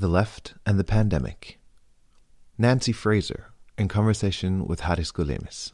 [0.00, 1.58] The Left and the Pandemic.
[2.56, 5.72] Nancy Fraser in conversation with Haris Golemis.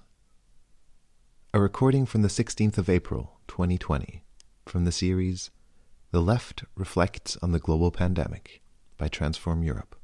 [1.52, 4.24] A recording from the 16th of April, 2020,
[4.64, 5.50] from the series
[6.10, 8.62] The Left Reflects on the Global Pandemic
[8.96, 9.94] by Transform Europe.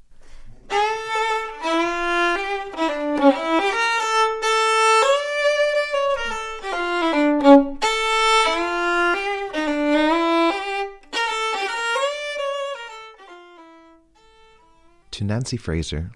[15.21, 16.13] To Nancy Fraser,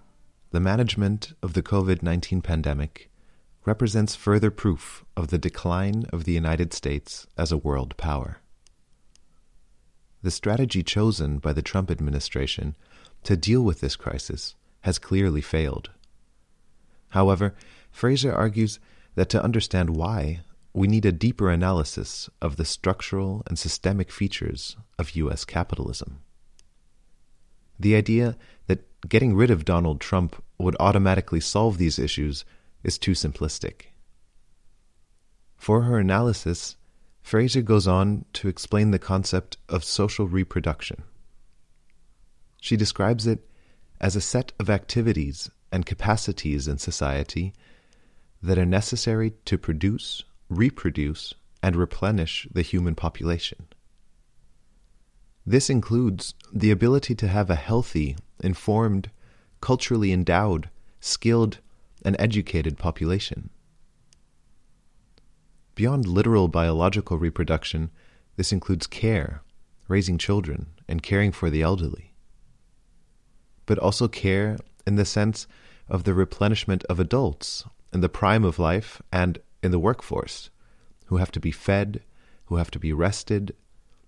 [0.49, 3.11] the management of the COVID 19 pandemic
[3.63, 8.39] represents further proof of the decline of the United States as a world power.
[10.23, 12.75] The strategy chosen by the Trump administration
[13.25, 15.91] to deal with this crisis has clearly failed.
[17.09, 17.53] However,
[17.91, 18.79] Fraser argues
[19.13, 20.39] that to understand why,
[20.73, 25.45] we need a deeper analysis of the structural and systemic features of U.S.
[25.45, 26.21] capitalism.
[27.79, 28.35] The idea
[28.65, 32.45] that getting rid of Donald Trump would automatically solve these issues
[32.83, 33.87] is too simplistic.
[35.57, 36.75] For her analysis,
[37.21, 41.03] Fraser goes on to explain the concept of social reproduction.
[42.61, 43.49] She describes it
[43.99, 47.53] as a set of activities and capacities in society
[48.41, 53.67] that are necessary to produce, reproduce, and replenish the human population.
[55.45, 59.09] This includes the ability to have a healthy, informed,
[59.61, 60.69] culturally endowed,
[60.99, 61.59] skilled,
[62.03, 63.49] and educated population.
[65.75, 67.91] Beyond literal biological reproduction,
[68.37, 69.41] this includes care,
[69.87, 72.13] raising children, and caring for the elderly.
[73.65, 75.47] But also care in the sense
[75.89, 80.49] of the replenishment of adults in the prime of life and in the workforce,
[81.05, 82.01] who have to be fed,
[82.45, 83.55] who have to be rested,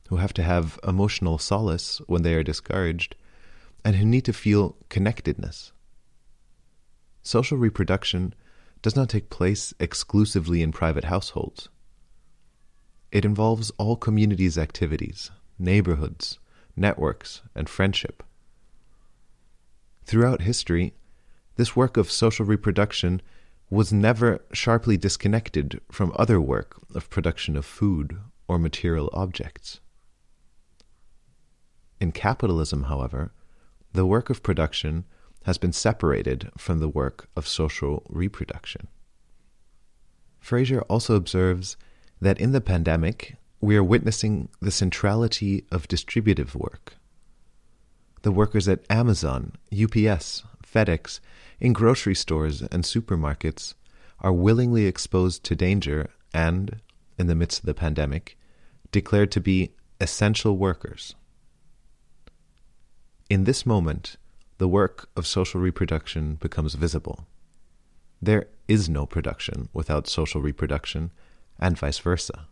[0.09, 3.15] who have to have emotional solace when they are discouraged,
[3.83, 5.71] and who need to feel connectedness.
[7.21, 8.33] Social reproduction
[8.81, 11.69] does not take place exclusively in private households.
[13.11, 16.39] It involves all communities' activities, neighborhoods,
[16.75, 18.23] networks, and friendship.
[20.05, 20.93] Throughout history,
[21.55, 23.21] this work of social reproduction
[23.69, 28.17] was never sharply disconnected from other work of production of food
[28.47, 29.81] or material objects.
[31.99, 33.31] In capitalism, however,
[33.97, 35.05] the work of production
[35.45, 38.87] has been separated from the work of social reproduction.
[40.39, 41.77] Fraser also observes
[42.21, 46.93] that in the pandemic, we are witnessing the centrality of distributive work.
[48.21, 51.19] The workers at Amazon, UPS, FedEx,
[51.59, 53.73] in grocery stores and supermarkets
[54.19, 56.81] are willingly exposed to danger and,
[57.17, 58.37] in the midst of the pandemic,
[58.91, 61.15] declared to be essential workers.
[63.29, 64.15] In this moment,
[64.57, 67.27] the work of social reproduction becomes visible.
[68.21, 71.11] There is no production without social reproduction,
[71.59, 72.47] and vice versa.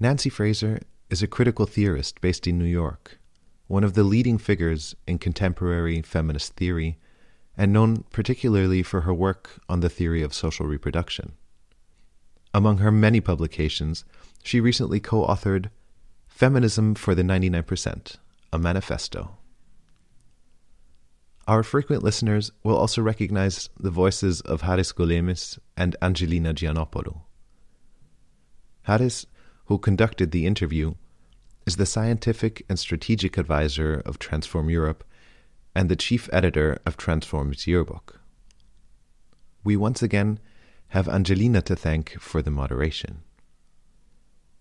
[0.00, 3.20] Nancy Fraser is a critical theorist based in New York,
[3.68, 6.98] one of the leading figures in contemporary feminist theory,
[7.56, 11.32] and known particularly for her work on the theory of social reproduction.
[12.52, 14.04] Among her many publications,
[14.42, 15.70] she recently co authored
[16.26, 18.16] Feminism for the 99%,
[18.52, 19.36] a manifesto.
[21.48, 27.22] Our frequent listeners will also recognize the voices of Haris Golemis and Angelina Giannopoulou.
[28.82, 29.26] Haris,
[29.66, 30.94] who conducted the interview,
[31.66, 35.04] is the scientific and strategic advisor of Transform Europe
[35.74, 38.20] and the chief editor of Transform's yearbook.
[39.64, 40.38] We once again
[40.88, 43.22] have Angelina to thank for the moderation.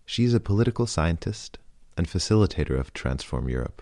[0.06, 1.58] She is a political scientist
[1.98, 3.82] and facilitator of Transform Europe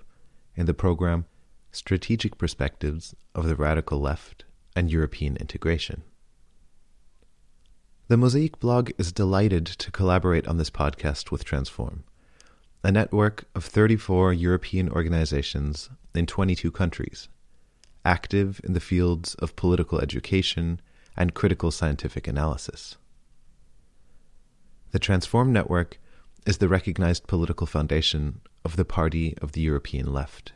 [0.56, 1.26] in the program
[1.72, 6.04] Strategic Perspectives of the Radical Left and European Integration.
[8.08, 12.04] The Mosaic blog is delighted to collaborate on this podcast with Transform,
[12.84, 17.30] a network of 34 European organizations in 22 countries,
[18.04, 20.82] active in the fields of political education
[21.16, 22.98] and critical scientific analysis.
[24.92, 26.00] The Transform Network
[26.50, 30.52] is the recognized political foundation of the Party of the European Left.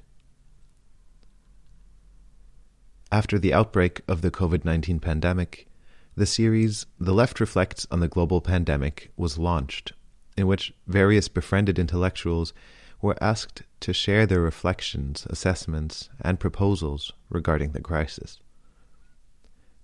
[3.12, 5.68] After the outbreak of the COVID 19 pandemic,
[6.16, 9.94] the series The Left Reflects on the Global Pandemic was launched,
[10.36, 12.54] in which various befriended intellectuals
[13.00, 18.40] were asked to share their reflections, assessments, and proposals regarding the crisis.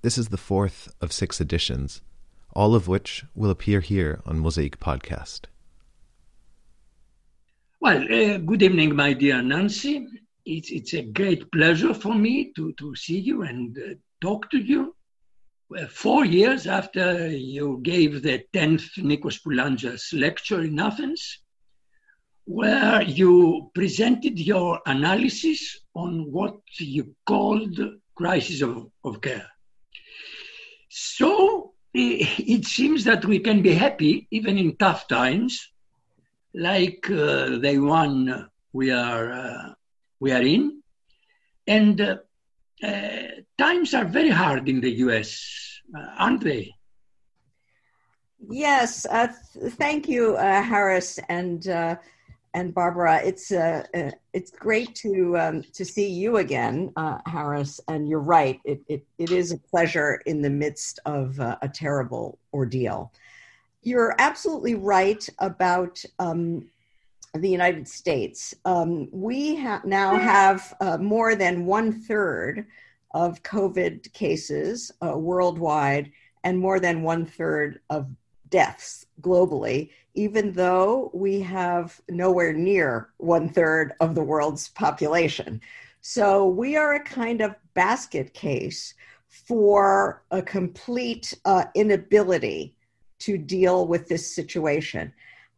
[0.02, 2.02] This is the fourth of six editions,
[2.54, 5.42] all of which will appear here on Mosaic Podcast.
[7.82, 10.06] Well, uh, good evening, my dear Nancy.
[10.46, 14.58] it's, it's a great pleasure for me to, to see you and uh, talk to
[14.58, 14.94] you.
[15.70, 21.40] Well, four years after you gave the 10th Nikos Poulantzas lecture in Athens,
[22.44, 27.80] where you presented your analysis on what you called
[28.14, 29.48] crisis of, of care.
[30.90, 35.72] So it seems that we can be happy even in tough times,
[36.54, 39.74] like uh, the one we are uh,
[40.20, 40.82] we are in,
[41.68, 42.18] and uh,
[42.84, 46.74] uh times are very hard in the U.S., uh, aren't they?
[48.50, 51.68] Yes, uh, th- thank you, Haris, and
[52.54, 57.80] and Barbara, it's uh, uh, it's great to um, to see you again, uh, Haris.
[57.88, 61.70] And you're right; it, it it is a pleasure in the midst of uh, a
[61.70, 63.12] terrible ordeal.
[63.82, 66.70] You're absolutely right about um,
[67.34, 68.54] the United States.
[68.66, 72.66] Um, we ha- now have uh, more than one third
[73.14, 76.12] of COVID cases uh, worldwide,
[76.44, 78.08] and more than one third of
[78.50, 79.90] deaths globally
[80.20, 85.62] even though we have nowhere near one third of the world's population.
[86.02, 88.96] So we are a kind of basket case
[89.28, 92.76] for a complete uh, inability
[93.20, 95.14] to deal with this situation.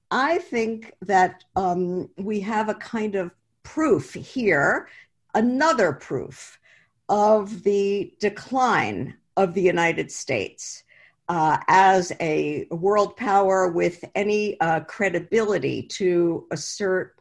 [0.10, 3.32] I think that um, we have a kind of
[3.64, 4.90] proof here,
[5.34, 6.60] another proof
[7.08, 10.84] of the decline of the United States
[11.30, 17.16] uh, as a world power with any uh, credibility to assert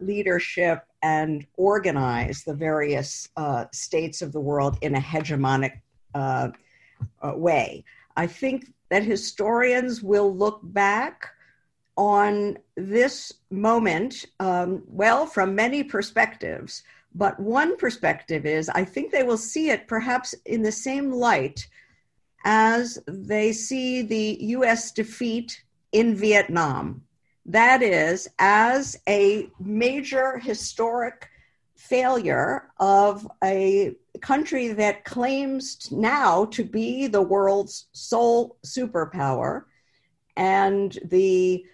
[0.00, 5.80] leadership and organize the various uh, states of the world in a hegemonic
[6.14, 6.48] uh,
[7.20, 7.84] uh, way.
[8.16, 11.30] I think that historians will look back
[11.96, 16.82] on this moment, um, well, from many perspectives.
[17.14, 21.66] But one perspective is I think they will see it perhaps in the same light
[22.44, 25.62] as they see the US defeat
[25.92, 27.02] in Vietnam.
[27.46, 31.28] That is, as a major historic
[31.78, 39.64] failure of a country that claims now to be the world's sole superpower
[40.36, 41.64] and the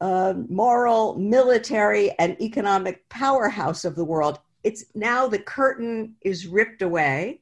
[0.00, 4.38] uh, moral, military, and economic powerhouse of the world.
[4.62, 7.40] It's now the curtain is ripped away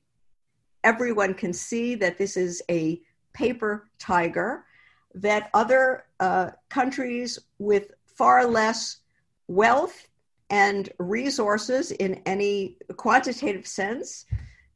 [0.84, 3.00] everyone can see that this is a
[3.32, 4.64] paper tiger,
[5.14, 8.98] that other uh, countries with far less
[9.48, 10.08] wealth
[10.52, 14.26] and resources in any quantitative sense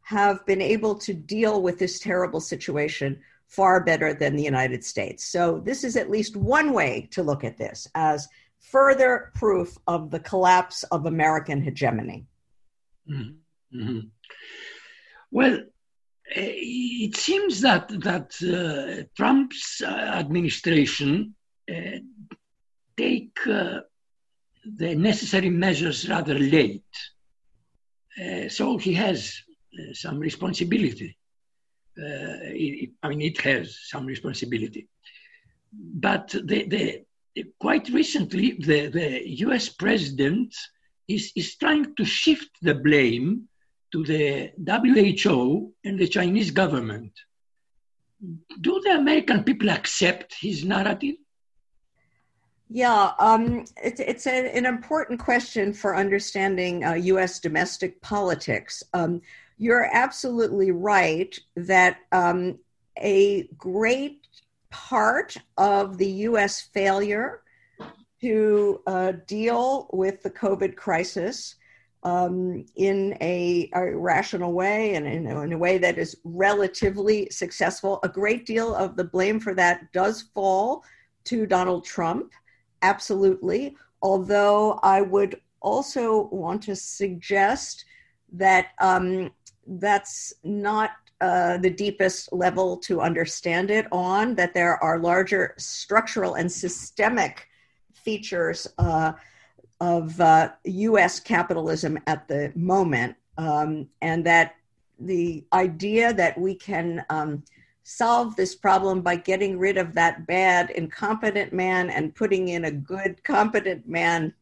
[0.01, 5.25] have been able to deal with this terrible situation far better than the United States.
[5.25, 8.27] So, this is at least one way to look at this as
[8.59, 12.27] further proof of the collapse of American hegemony.
[13.09, 13.79] Mm-hmm.
[13.79, 14.01] Mm-hmm.
[15.31, 15.61] Well,
[16.29, 21.35] it seems that that uh, Trump's uh, administration
[21.71, 21.99] uh,
[22.97, 23.81] take uh,
[24.75, 26.83] the necessary measures rather late.
[28.21, 29.41] Uh, so he has
[29.79, 31.17] uh, some responsibility.
[31.99, 34.89] It, I mean, it has some responsibility.
[35.73, 37.05] But the, the,
[37.59, 39.69] quite recently, the, the U.S.
[39.71, 40.55] president
[41.09, 43.49] is, is trying to shift the blame
[43.93, 47.13] to the WHO and the Chinese government.
[48.61, 51.17] Do the American people accept his narrative?
[52.69, 58.83] Yeah, um, it's, it's a, an important question for understanding uh, US domestic politics.
[58.93, 59.23] Um,
[59.59, 62.59] you're absolutely right that um,
[62.99, 64.27] a great
[64.71, 67.43] part of the US failure
[68.21, 71.55] to uh, deal with the COVID crisis
[72.03, 77.99] um, in a, a, rational way and in, in, a way that is relatively successful.
[78.05, 80.85] A great deal of the blame for that does fall
[81.25, 82.33] to Donald Trump,
[82.91, 83.77] absolutely.
[84.03, 87.85] Although I would also want to suggest
[88.33, 89.31] that um,
[89.67, 90.91] that's not
[91.21, 97.49] uh, the deepest level to understand it on, that there are larger structural and systemic
[97.93, 98.67] features.
[98.79, 99.13] Uh,
[99.81, 104.57] of uh, US capitalism at the moment, um, and that
[104.99, 107.45] the idea that we can um,
[107.89, 112.71] solve this problem by getting rid of that bad, incompetent man and putting in a
[112.71, 114.35] good, competent man,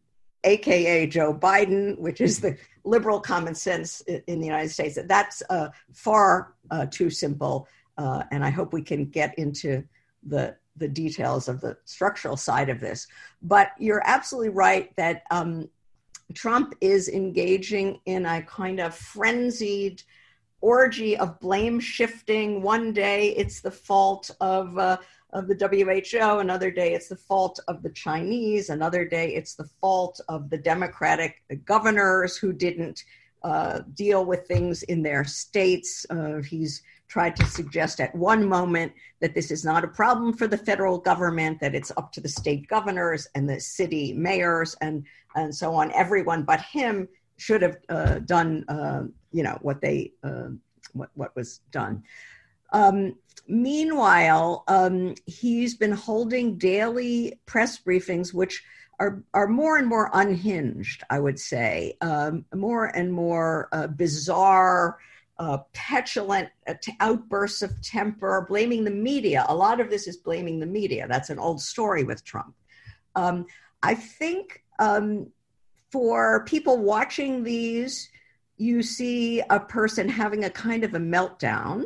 [0.45, 5.69] aka Joe Biden, which is the liberal common sense in the United States, that's uh,
[5.93, 7.69] far uh, too simple.
[7.99, 9.85] Uh, and I hope we can get into
[10.23, 13.07] the the details of the structural side of this.
[13.43, 15.69] But you're absolutely right that um,
[16.33, 20.03] Trump is engaging in a kind of frenzied
[20.65, 22.63] orgy of blame shifting.
[22.63, 24.97] One day it's the fault of uh,
[25.35, 29.69] of the WHO, another day it's the fault of the Chinese, another day it's the
[29.81, 33.05] fault of the Democratic governors who didn't
[33.43, 36.07] uh, deal with things in their states.
[36.09, 40.47] Uh, he's tried to suggest at one moment that this is not a problem for
[40.47, 45.05] the federal government, that it's up to the state governors and the city mayors and
[45.37, 45.91] and so on.
[45.93, 50.49] Everyone but him should have uh, done, uh, you know, what they uh,
[50.93, 52.03] what what was done.
[52.73, 58.63] Um, meanwhile, um, he's been holding daily press briefings, which
[59.01, 64.99] are, are more and more unhinged, I would say, um, more and more uh, bizarre,
[65.39, 69.45] uh, petulant uh, outbursts of temper, blaming the media.
[69.49, 71.07] A lot of this is blaming the media.
[71.09, 72.55] That's an old story with Trump.
[73.17, 73.47] Um,
[73.83, 75.31] I think um,
[75.95, 78.11] for people watching these,
[78.57, 81.85] you see a person having a kind of a meltdown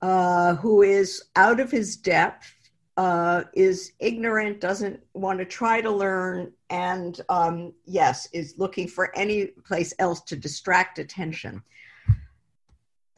[0.00, 2.52] uh, who is out of his depth,
[2.96, 9.16] uh, is ignorant, doesn't want to try to learn, and um, yes, is looking for
[9.16, 11.62] any place else to distract attention.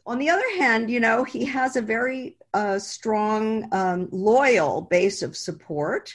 [0.05, 5.23] On the other hand, you know, he has a very uh, strong, um, loyal base
[5.23, 6.13] of support.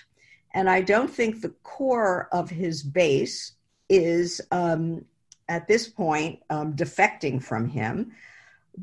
[0.53, 3.53] And I don't think the core of his base
[3.89, 5.03] is um,
[5.47, 8.11] at this point um, defecting from him.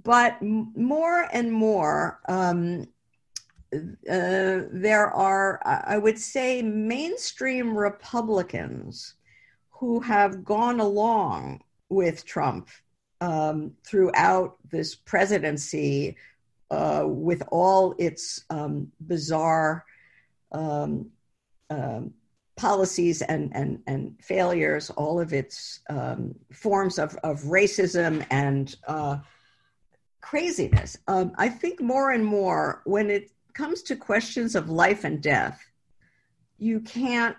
[0.03, 2.89] But more and more, um,
[3.73, 9.15] uh, there are, I would say, mainstream Republicans
[9.71, 12.69] who have gone along with Trump
[13.21, 16.17] um, throughout this presidency
[16.71, 19.85] uh, with all its um, bizarre
[20.53, 21.11] um,
[21.71, 22.13] um
[22.57, 29.19] policies and, and, and failures, all of its um, forms of, of racism and uh,
[30.23, 30.97] craziness.
[31.07, 35.63] Um, I think more and more when it comes to questions of life and death,
[36.59, 37.37] you can't,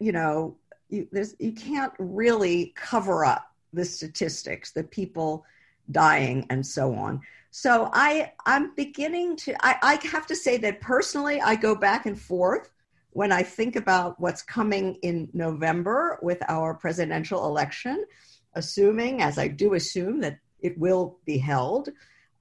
[0.00, 0.56] you know,
[0.88, 1.08] you,
[1.38, 5.44] you can't really cover up the statistics, the people
[5.92, 7.20] dying and so on.
[7.52, 12.06] So I, I'm beginning to, I, I have to say that personally, I go back
[12.06, 12.70] and forth
[13.16, 18.04] when I think about what's coming in November with our presidential election,
[18.52, 21.88] assuming, as I do assume, that it will be held.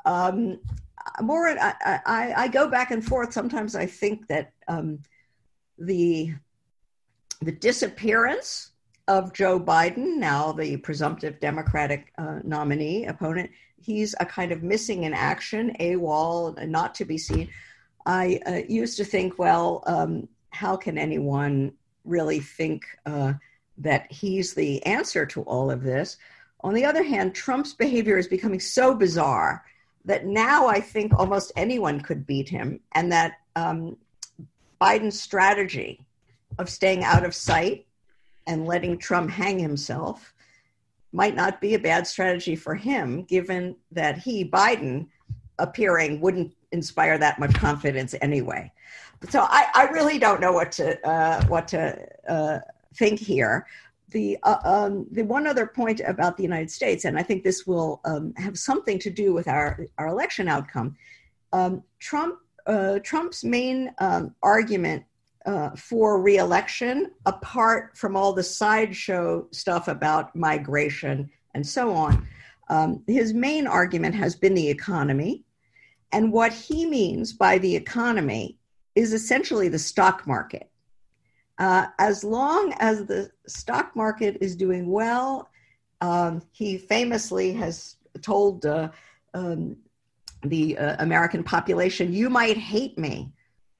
[0.04, 0.60] Um,
[1.22, 1.74] more, I,
[2.06, 3.32] I, I, go back and forth.
[3.32, 5.00] Sometimes I think that um,
[5.80, 6.34] the
[7.42, 8.72] the disappearance
[9.08, 15.04] of Joe Biden, now the presumptive Democratic uh, nominee opponent, he's a kind of missing
[15.04, 17.48] in action, AWOL, not to be seen.
[18.06, 21.74] I uh, used to think, well, um, how can anyone
[22.06, 23.34] really think uh,
[23.78, 26.18] that he's the answer to all of this?
[26.62, 29.66] On the other hand, Trump's behavior is becoming so bizarre
[30.06, 33.98] that now I think almost anyone could beat him, and that um,
[34.80, 36.00] Biden's strategy
[36.58, 37.86] of staying out of sight
[38.48, 40.34] and letting Trump hang himself
[41.12, 45.08] might not be a bad strategy for him, given that he, Biden,
[45.60, 48.72] appearing wouldn't inspire that much confidence anyway.
[49.30, 52.60] So I, I really don't know what to uh, what to uh,
[52.96, 53.66] think here
[54.16, 57.68] the uh, um, the one other point about the United States, and I think this
[57.68, 60.96] will um, have something to do with our our election outcome.
[61.54, 65.04] Um, Trump uh, Trump's main um, argument
[65.46, 72.28] uh, for reelection, apart from all the sideshow stuff about migration and so on,
[72.70, 75.44] um, his main argument has been the economy,
[76.12, 78.58] and what he means by the economy
[78.96, 80.70] is essentially the stock market.
[81.58, 85.50] Uh, as long as the stock market is doing well,
[86.02, 88.90] um, he famously has told uh,
[89.34, 89.78] um,
[90.44, 93.32] the uh, American population, You might hate me,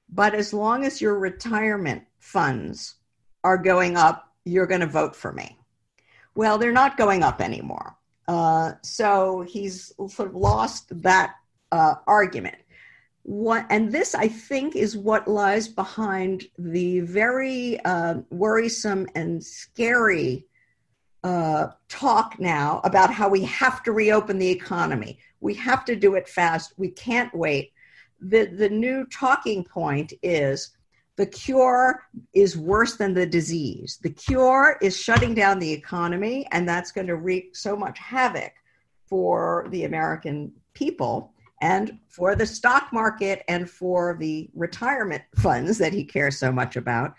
[0.08, 2.94] but as long as your retirement funds
[3.44, 5.58] are going up, you're going to vote for me.
[6.34, 7.96] Well, they're not going up anymore.
[8.28, 11.34] Uh, so he's sort of lost that
[11.72, 12.56] uh, argument
[13.26, 20.46] what and this i think is what lies behind the very uh, worrisome and scary
[21.24, 25.18] uh, talk now about how we have to reopen the economy.
[25.40, 26.74] We have to do it fast.
[26.76, 27.72] We can't wait.
[28.20, 30.76] The the new talking point is
[31.16, 33.98] the cure is worse than the disease.
[34.00, 38.52] The cure is shutting down the economy and that's going to wreak so much havoc
[39.08, 45.92] for the american people and for the stock market and for the retirement funds that
[45.92, 47.14] he cares so much about.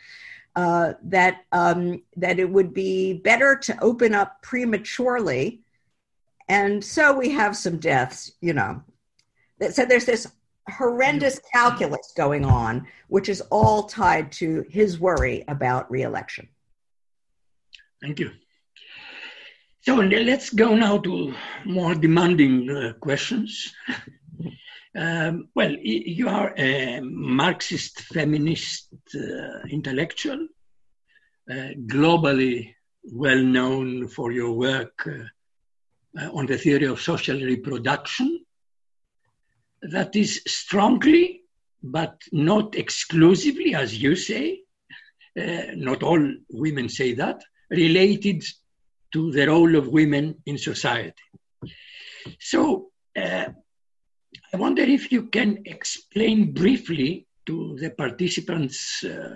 [0.58, 5.62] uh, that um, that it would be better to open up prematurely,
[6.50, 8.32] and so we have some deaths.
[8.42, 8.82] You know,
[9.70, 10.26] so there's this
[10.68, 16.50] horrendous calculus going on, which is all tied to his worry about reelection.
[18.02, 18.32] Thank you.
[19.82, 21.34] So let's go now to
[21.66, 23.74] more demanding uh, questions.
[24.98, 30.48] um, well, you are a Marxist feminist uh, intellectual,
[31.50, 32.74] uh, globally
[33.04, 38.44] well known for your work uh, uh, on the theory of social reproduction
[39.84, 41.42] that is strongly,
[41.84, 44.62] but not exclusively, as you say,
[45.40, 48.44] uh, not all women say that, related
[49.14, 51.14] to the role of women in society.
[52.40, 53.50] So, uh,
[54.58, 59.36] I wonder if you can explain briefly to the participants uh,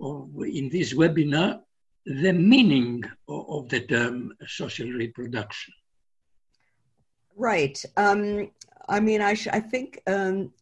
[0.00, 1.62] of, in this webinar
[2.06, 5.74] the meaning of, of the term social reproduction.
[7.34, 7.84] Right.
[7.96, 8.52] Um,
[8.88, 10.52] I mean, I, I think um,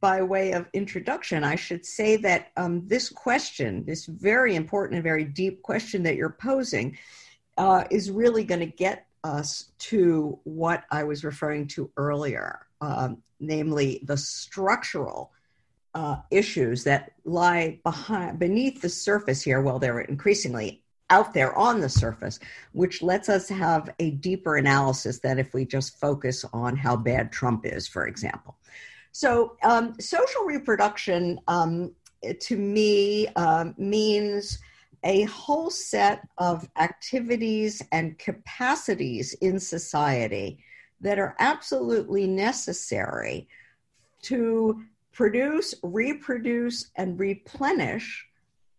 [0.00, 5.02] by way of introduction, I should say that um, this question, this very important and
[5.02, 6.96] very deep question that you're posing,
[7.58, 13.22] uh, is really going to get us to what I was referring to earlier, um,
[13.40, 15.32] namely the structural
[15.94, 19.60] uh, issues that lie behind beneath the surface here.
[19.60, 22.40] Well, they're increasingly out there on the surface,
[22.72, 27.30] which lets us have a deeper analysis than if we just focus on how bad
[27.30, 28.56] Trump is, for example.
[29.12, 31.92] So, um, social reproduction um,
[32.40, 34.58] to me um, means
[35.04, 40.58] a whole set of activities and capacities in society
[41.04, 43.46] that are absolutely necessary
[44.22, 44.82] to
[45.12, 48.26] produce, reproduce, and replenish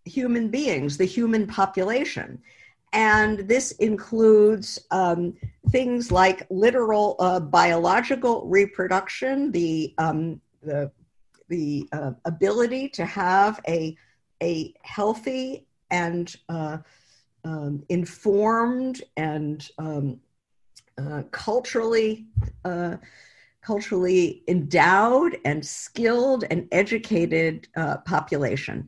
[0.06, 2.42] human beings, the human population.
[2.94, 5.36] And this includes um,
[5.70, 10.92] things like literal uh, biological reproduction, the, um, the,
[11.48, 13.96] the uh, ability to have a,
[14.42, 16.78] a healthy and uh,
[17.44, 20.20] um, informed and um,
[20.98, 22.26] uh, culturally
[22.64, 22.96] uh,
[23.62, 28.88] culturally endowed and skilled and educated uh, population.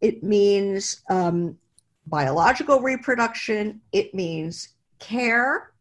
[0.00, 1.58] It means um,
[2.06, 3.80] biological reproduction.
[3.90, 4.68] It means
[5.00, 5.72] care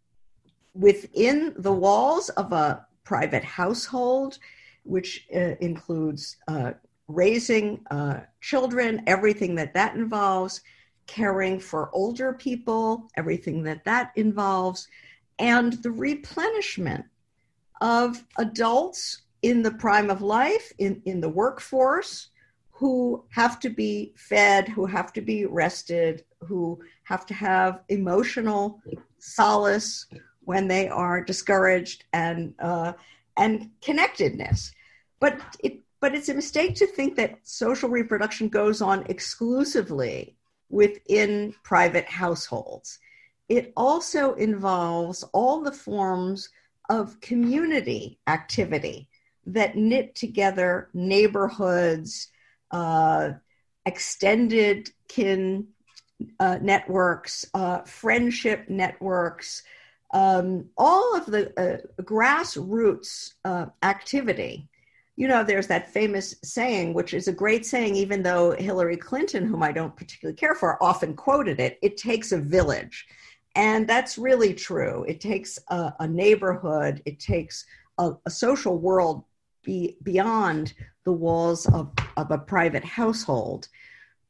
[0.74, 4.40] within the walls of a private household,
[4.84, 6.72] which uh, includes uh,
[7.08, 7.86] raising
[8.42, 10.62] children, everything that that involves,
[11.06, 14.88] caring for older people, everything that that involves,
[15.40, 17.06] and the replenishment
[17.82, 22.30] of adults in the prime of life, in, in the workforce,
[22.72, 28.82] who have to be fed, who have to be rested, who have to have emotional
[29.20, 30.08] solace
[30.42, 32.94] when they are discouraged and uh,
[33.38, 34.72] and connectedness.
[35.20, 40.36] But it but it's a mistake to think that social reproduction goes on exclusively
[40.70, 42.98] within private households.
[43.52, 46.48] It also involves all the forms
[46.90, 49.10] of community activity
[49.46, 52.30] that knit together neighborhoods,
[52.72, 53.32] uh,
[53.86, 55.68] extended kin
[56.40, 59.64] uh, networks, uh, friendship networks,
[60.14, 64.70] um, all of the uh, grassroots uh, activity.
[65.18, 69.46] You know, there's that famous saying, which is a great saying, even though Hillary Clinton,
[69.46, 73.06] whom I don't particularly care for, often quoted it it takes a village.
[73.56, 75.04] And that's really true.
[75.08, 77.66] It takes a, a neighborhood, it takes
[77.98, 79.24] a, a social world
[79.64, 83.68] be beyond the walls of, of a private household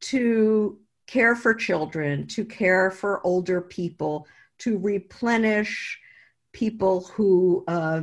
[0.02, 4.28] to care for children, to care for older people,
[4.60, 6.00] to replenish
[6.54, 8.02] people who uh,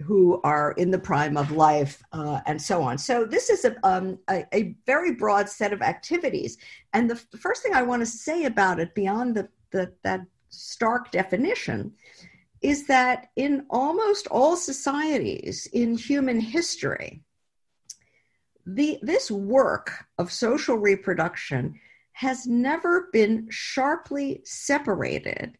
[0.00, 2.98] who are in the prime of life, uh, and so on.
[2.98, 6.58] So this is a, um, a, a very broad set of activities.
[6.92, 10.22] And the, the first thing I want to say about it, beyond the, the that
[10.52, 11.92] stark definition,
[12.60, 17.22] is that in almost all societies in human history,
[18.64, 21.80] the, this work of social reproduction
[22.12, 25.58] has never been sharply separated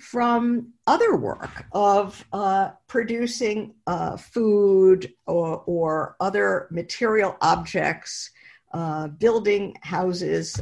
[0.00, 8.30] from other work of uh, producing uh, food or, or, other material objects,
[8.72, 10.58] uh, building houses,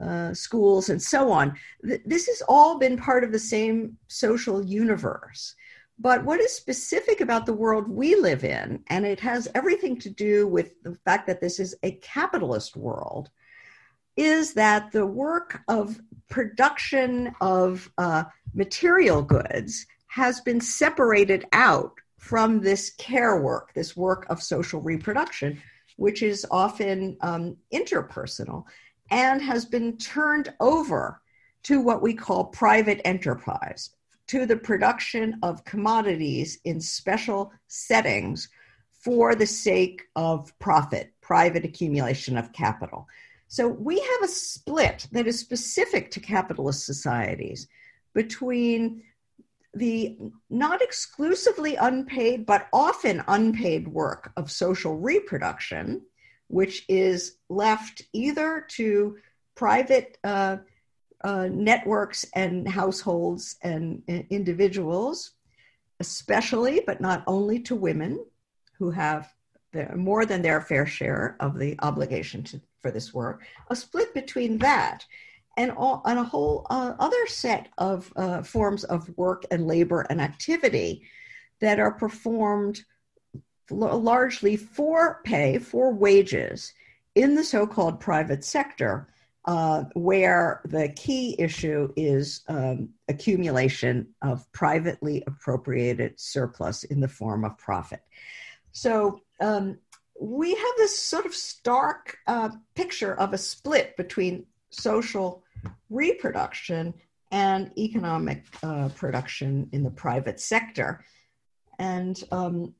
[0.00, 1.54] uh, schools, and so on.
[1.82, 5.54] This has all been part of the same social universe.
[5.98, 10.10] But what is specific about the world we live in, and it has everything to
[10.10, 13.30] do with the fact that this is a capitalist world,
[14.16, 22.60] is that the work of production of uh, material goods has been separated out from
[22.60, 25.60] this care work, this work of social reproduction,
[25.96, 28.64] which is often um, interpersonal,
[29.10, 31.20] and has been turned over
[31.64, 33.90] to what we call private enterprise,
[34.28, 38.48] to the production of commodities in special settings
[38.92, 43.06] for the sake of profit, private accumulation of capital.
[43.48, 47.68] So we have a split that is specific to capitalist societies
[48.14, 49.02] between
[49.74, 50.18] the
[50.50, 56.02] not exclusively unpaid, but often unpaid work of social reproduction,
[56.48, 59.16] which is left either to
[59.54, 60.56] private uh,
[61.24, 65.32] uh, networks and households and uh, individuals,
[66.00, 68.24] especially, but not only to women
[68.78, 69.32] who have
[69.94, 74.58] more than their fair share of the obligation to, for this work, a split between
[74.58, 75.04] that
[75.56, 80.06] and, all, and a whole uh, other set of uh, forms of work and labor
[80.08, 81.02] and activity
[81.60, 82.84] that are performed
[83.70, 86.72] largely for pay, for wages
[87.14, 89.08] in the so called private sector,
[89.44, 97.44] uh, where the key issue is um, accumulation of privately appropriated surplus in the form
[97.44, 98.02] of profit.
[98.72, 99.78] So um,
[100.20, 105.42] we have this sort of stark uh, picture of a split between social
[105.90, 106.94] reproduction
[107.30, 111.04] and economic uh, production in the private sector.
[111.78, 112.74] And um,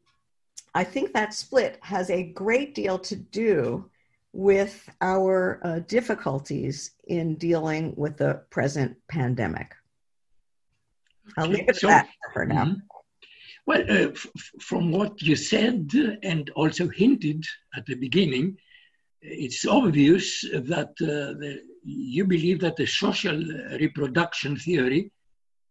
[0.75, 3.91] I think that split has a great deal to do
[4.33, 9.75] with our uh, difficulties in dealing with the present pandemic.
[11.37, 12.65] I'll leave it at so, that for now.
[12.65, 12.75] Mm-hmm.
[13.67, 14.27] Well, uh, f-
[14.61, 15.91] from what you said
[16.23, 17.45] and also hinted
[17.77, 18.57] at the beginning,
[19.21, 23.37] it's obvious that uh, the, you believe that the social
[23.79, 25.11] reproduction theory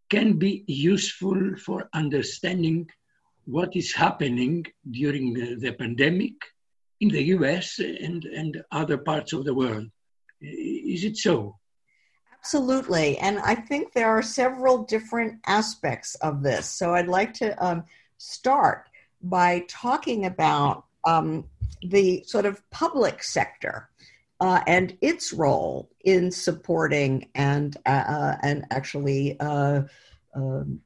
[0.10, 2.88] can be useful for understanding
[3.48, 6.34] what is happening during the pandemic
[7.00, 9.88] in the US and, and other parts of the world.
[10.42, 11.58] Is it so?
[12.40, 13.18] Absolutely.
[13.18, 16.70] And I think there are several different aspects of this.
[16.78, 17.86] So I'd like to um,
[18.18, 18.90] start
[19.22, 21.46] by talking about um,
[21.82, 23.90] the sort of public sector
[24.40, 29.84] uh, and its role in supporting and uh, and actually uh,
[30.36, 30.82] um,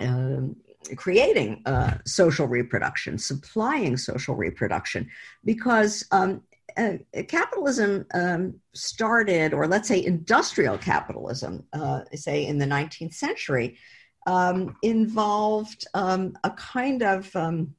[0.00, 0.56] um,
[0.96, 5.08] creating uh, social reproduction, supplying social reproduction,
[5.44, 6.42] because um,
[6.76, 6.94] uh,
[7.28, 13.76] capitalism um, started, or let's say industrial capitalism, uh, say in the 19th century,
[14.26, 17.74] um, involved um, a kind of um,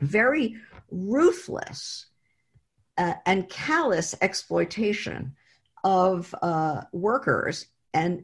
[0.00, 0.56] very
[0.90, 2.06] ruthless
[2.98, 5.34] uh, and callous exploitation
[5.84, 8.22] of uh, workers and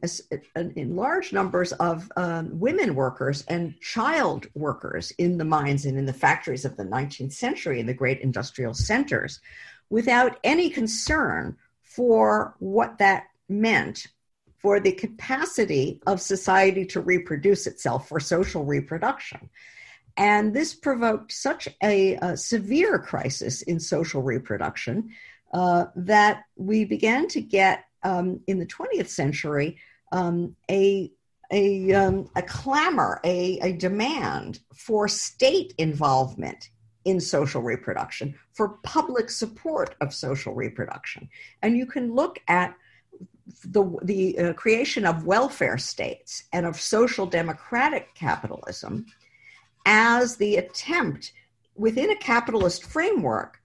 [0.75, 6.05] in large numbers of um, women workers and child workers in the mines and in
[6.05, 9.41] the factories of the 19th century in the great industrial centers
[9.89, 14.07] without any concern for what that meant
[14.57, 19.49] for the capacity of society to reproduce itself for social reproduction.
[20.17, 25.11] And this provoked such a, a severe crisis in social reproduction
[25.53, 29.77] uh, that we began to get um, in the 20th century
[30.11, 31.11] um, a
[31.51, 36.71] a, um, a clamor, a, a demand for state involvement
[37.05, 41.29] in social reproduction, for public support of social reproduction.
[41.61, 42.75] And you can look at
[43.63, 49.05] the, the uh, creation of welfare states and of social democratic capitalism
[49.85, 51.31] as the attempt
[51.75, 53.56] within a capitalist framework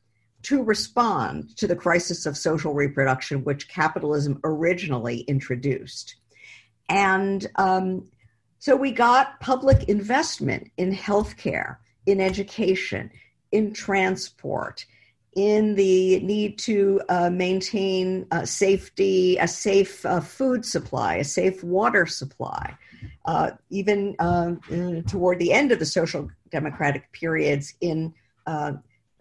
[0.42, 6.16] to respond to the crisis of social reproduction, which capitalism originally introduced.
[6.88, 8.08] And um,
[8.58, 11.76] so we got public investment in healthcare,
[12.06, 13.10] in education,
[13.52, 14.84] in transport,
[15.34, 21.64] in the need to uh, maintain uh, safety, a safe uh, food supply, a safe
[21.64, 22.76] water supply.
[23.24, 24.52] Uh, even uh,
[25.08, 28.12] toward the end of the social democratic periods, in
[28.46, 28.72] uh,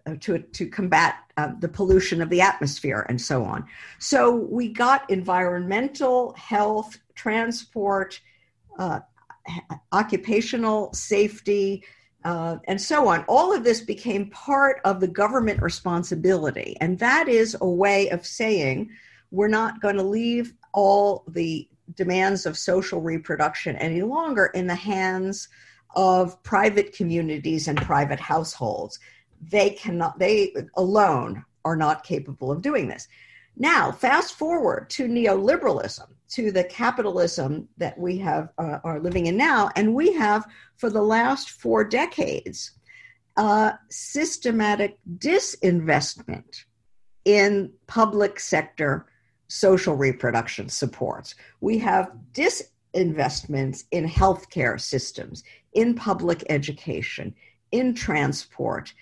[0.04, 3.64] Uh, to to combat uh, the pollution of the atmosphere and so on.
[4.00, 8.20] So we got environmental, health, transport,
[8.80, 8.98] uh,
[9.92, 11.84] occupational safety
[12.24, 13.24] uh, and so on.
[13.28, 16.76] All of this became part of the government responsibility.
[16.80, 18.90] And that is a way of saying
[19.30, 24.74] we're not going to leave all the demands of social reproduction any longer in the
[24.74, 25.48] hands
[25.94, 28.98] of private communities and private households.
[29.42, 33.08] They cannot, they alone are not capable of doing this.
[33.56, 39.36] Now, fast forward to neoliberalism, to the capitalism that we have uh, are living in
[39.36, 42.72] now, and we have for the last four decades
[43.88, 46.64] systematic disinvestment
[47.24, 49.06] in public sector
[49.48, 51.34] social reproduction supports.
[51.60, 57.34] We have disinvestments in healthcare systems, in public education,
[57.70, 58.92] in transport,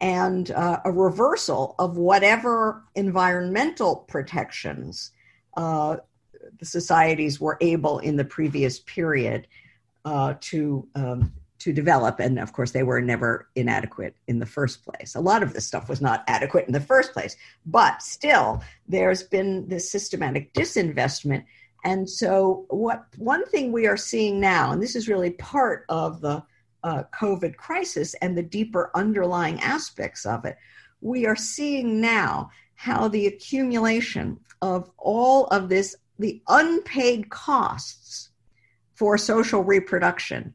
[0.00, 5.12] and uh, a reversal of whatever environmental protections
[5.56, 5.96] uh,
[6.58, 9.46] the societies were able in the previous period
[10.04, 12.20] uh, to um, to develop.
[12.20, 15.14] And of course, they were never inadequate in the first place.
[15.14, 19.22] A lot of this stuff was not adequate in the first place, but still, there's
[19.22, 21.44] been this systematic disinvestment.
[21.84, 26.20] And so, what one thing we are seeing now, and this is really part of
[26.20, 26.42] the
[26.86, 30.56] uh, COVID crisis and the deeper underlying aspects of it,
[31.00, 38.30] we are seeing now how the accumulation of all of this, the unpaid costs
[38.94, 40.54] for social reproduction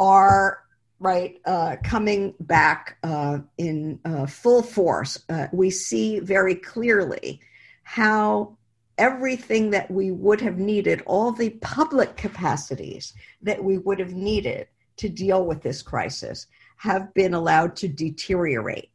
[0.00, 0.64] are
[0.98, 5.22] right uh, coming back uh, in uh, full force.
[5.28, 7.40] Uh, we see very clearly
[7.84, 8.56] how
[8.98, 14.66] everything that we would have needed, all the public capacities that we would have needed
[14.96, 18.90] to deal with this crisis, have been allowed to deteriorate.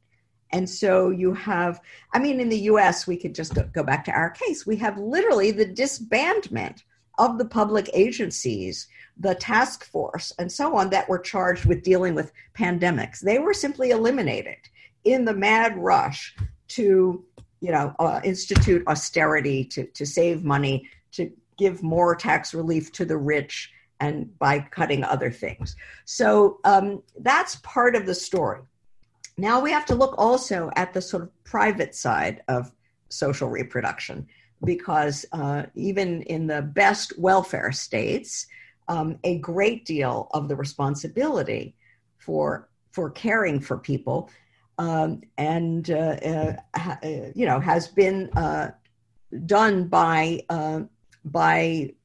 [0.53, 1.81] And so you have,
[2.13, 4.65] I mean, in the US, we could just go back to our case.
[4.65, 6.83] We have literally the disbandment
[7.17, 8.87] of the public agencies,
[9.17, 13.19] the task force, and so on that were charged with dealing with pandemics.
[13.19, 14.57] They were simply eliminated
[15.03, 16.35] in the mad rush
[16.69, 17.23] to,
[17.59, 23.05] you know, uh, institute austerity, to, to save money, to give more tax relief to
[23.05, 25.77] the rich, and by cutting other things.
[26.05, 28.61] So um, that's part of the story.
[29.37, 32.71] Now we have to look also at the sort of private side of
[33.09, 34.27] social reproduction
[34.65, 38.47] because uh, even in the best welfare states,
[38.87, 41.75] um, a great deal of the responsibility
[42.17, 44.29] for for caring for people
[44.77, 46.95] um, and uh, uh, uh
[47.33, 48.69] you know has been uh,
[49.45, 50.41] done by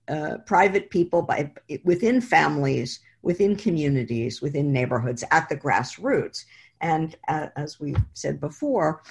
[0.08, 1.50] uh, private people by
[1.84, 6.44] within families within communities within neighborhoods at the grassroots
[6.80, 9.02] and as we said before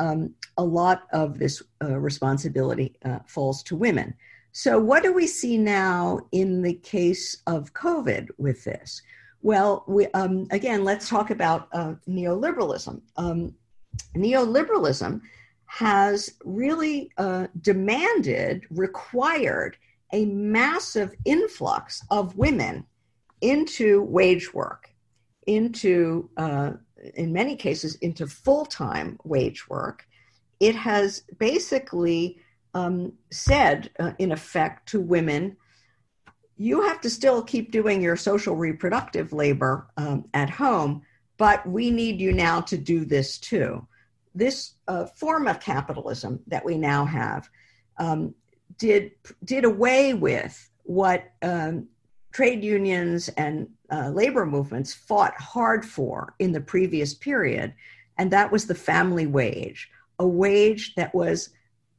[0.00, 4.14] um, a lot of this uh, responsibility uh, falls to women.
[4.52, 9.02] So, what do we see now in the case of COVID with this?
[9.42, 13.00] Well, we, um, again, let's talk about uh, neoliberalism.
[13.16, 13.54] Um,
[14.16, 15.20] neoliberalism
[15.66, 19.76] has really uh, demanded, required
[20.12, 22.84] a massive influx of women
[23.40, 24.90] into wage work,
[25.46, 26.72] into uh,
[27.14, 30.06] in many cases into full time wage work.
[30.58, 32.38] It has basically
[32.74, 35.56] um, said, uh, in effect, to women,
[36.56, 41.02] you have to still keep doing your social reproductive labor um, at home,
[41.38, 43.86] but we need you now to do this too.
[44.34, 47.48] This uh, form of capitalism that we now have
[47.98, 48.34] um,
[48.80, 49.12] did
[49.44, 51.86] did away with what um,
[52.32, 57.72] trade unions and uh, labor movements fought hard for in the previous period,
[58.18, 61.50] and that was the family wage, a wage that was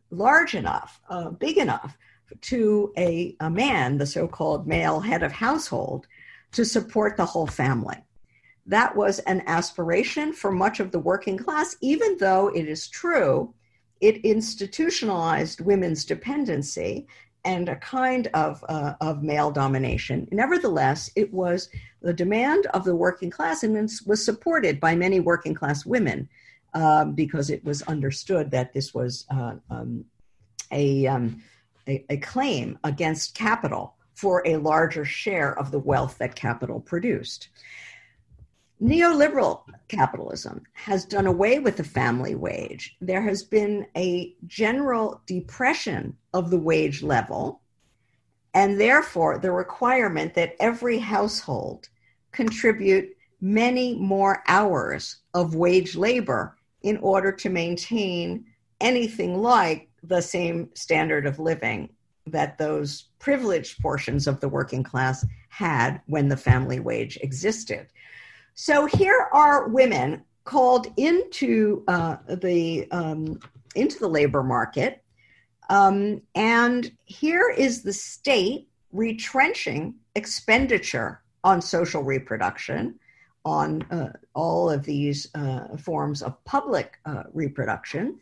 [0.10, 1.98] large enough, uh, big enough
[2.42, 6.08] to a, a man, the so called male head of household,
[6.52, 7.98] to support the whole family.
[8.66, 13.54] That was an aspiration for much of the working class, even though it is true
[14.02, 17.08] it institutionalized women's dependency
[17.46, 20.28] and a kind of, uh, of male domination.
[20.32, 21.70] Nevertheless, it was
[22.02, 26.30] the demand of the working class and was supported by many working class women
[26.74, 30.06] um, because it was understood that this was uh, um,
[30.72, 31.42] a, um,
[31.88, 37.50] a, a claim against capital for a larger share of the wealth that capital produced.
[38.82, 42.98] Neoliberal capitalism has done away with the family wage.
[43.00, 47.62] There has been a general depression of the wage level,
[48.56, 51.90] and therefore the requirement that every household
[52.32, 58.46] contribute many more hours of wage labor in order to maintain
[58.80, 61.88] anything like the same standard of living
[62.26, 67.88] that those privileged portions of the working class had when the family wage existed.
[68.54, 73.40] So here are women called into uh, the um,
[73.76, 75.04] into the labor market,
[75.70, 83.00] um, and here is the state retrenching expenditure on social reproduction,
[83.46, 88.20] on uh, all of these uh, forms of public uh, reproduction,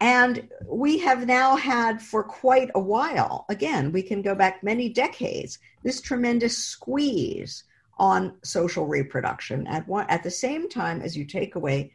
[0.00, 4.88] And we have now had for quite a while, again, we can go back many
[4.88, 7.64] decades, this tremendous squeeze
[8.00, 9.66] on social reproduction.
[9.66, 11.92] At, one, at the same time as you take away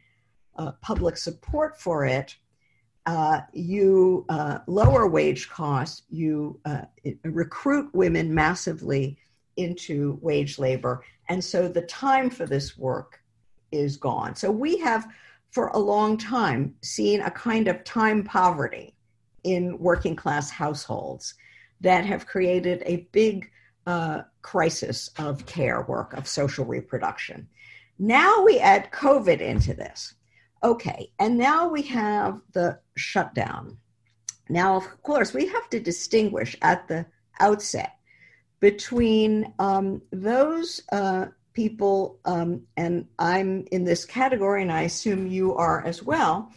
[0.56, 2.36] uh, public support for it,
[3.06, 6.82] uh, you uh, lower wage costs, you uh,
[7.24, 9.18] recruit women massively
[9.56, 11.02] into wage labor.
[11.28, 13.20] And so the time for this work
[13.72, 14.36] is gone.
[14.36, 15.08] So we have,
[15.50, 18.94] for a long time, seen a kind of time poverty
[19.42, 21.34] in working class households
[21.80, 23.50] that have created a big
[23.86, 27.48] uh, crisis of care work, of social reproduction.
[27.98, 30.14] Now we add COVID into this.
[30.62, 33.76] Okay, and now we have the shutdown.
[34.48, 37.06] Now, of course, we have to distinguish at the
[37.40, 37.96] outset
[38.60, 45.54] between um, those uh, people, um, and I'm in this category, and I assume you
[45.54, 46.52] are as well,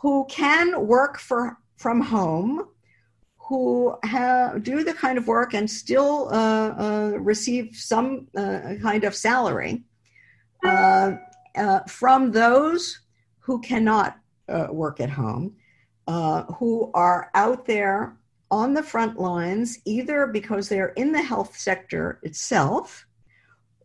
[0.00, 2.68] who can work for from home,
[3.46, 9.04] who have, do the kind of work and still uh, uh, receive some uh, kind
[9.04, 9.82] of salary
[10.64, 11.16] uh,
[11.56, 13.00] uh, from those
[13.40, 14.16] who cannot
[14.70, 15.54] work at home,
[16.58, 18.16] who are out there
[18.50, 23.06] on the front lines, either because they're in the health sector itself,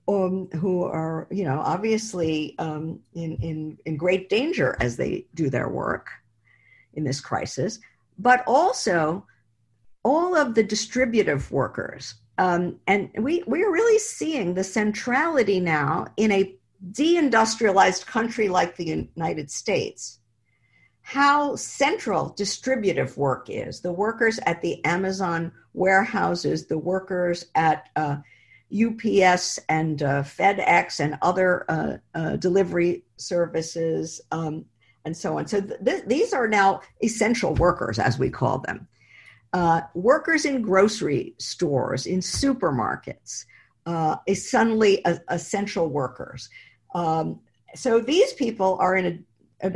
[0.08, 5.50] um, who are, you know, obviously um, in, in, in great danger as they do
[5.50, 6.10] their work
[6.93, 7.80] in this crisis,
[8.17, 9.26] but also
[10.03, 12.15] all of the distributive workers.
[12.38, 16.55] Um, and we, we're really seeing the centrality now in a
[16.91, 20.19] deindustrialized country like the United States
[21.09, 23.81] how central distributive work is.
[23.81, 28.17] The workers at the Amazon warehouses, the workers at uh,
[28.71, 34.65] UPS and uh, FedEx and other uh, uh, delivery services, um,
[35.03, 35.47] and so on.
[35.47, 38.88] So th- these are now essential workers, as we call them.
[39.51, 43.45] Uh, workers in grocery stores, in supermarkets,
[43.85, 46.49] uh, is suddenly a- essential workers.
[46.93, 47.39] Um,
[47.75, 49.19] so these people are in a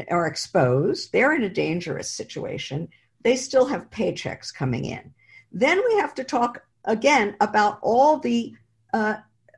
[0.10, 2.88] are exposed, they're in a dangerous situation,
[3.24, 5.14] they still have paychecks coming in.
[5.52, 8.56] Then we have to talk again about all the
[8.94, 9.16] uh,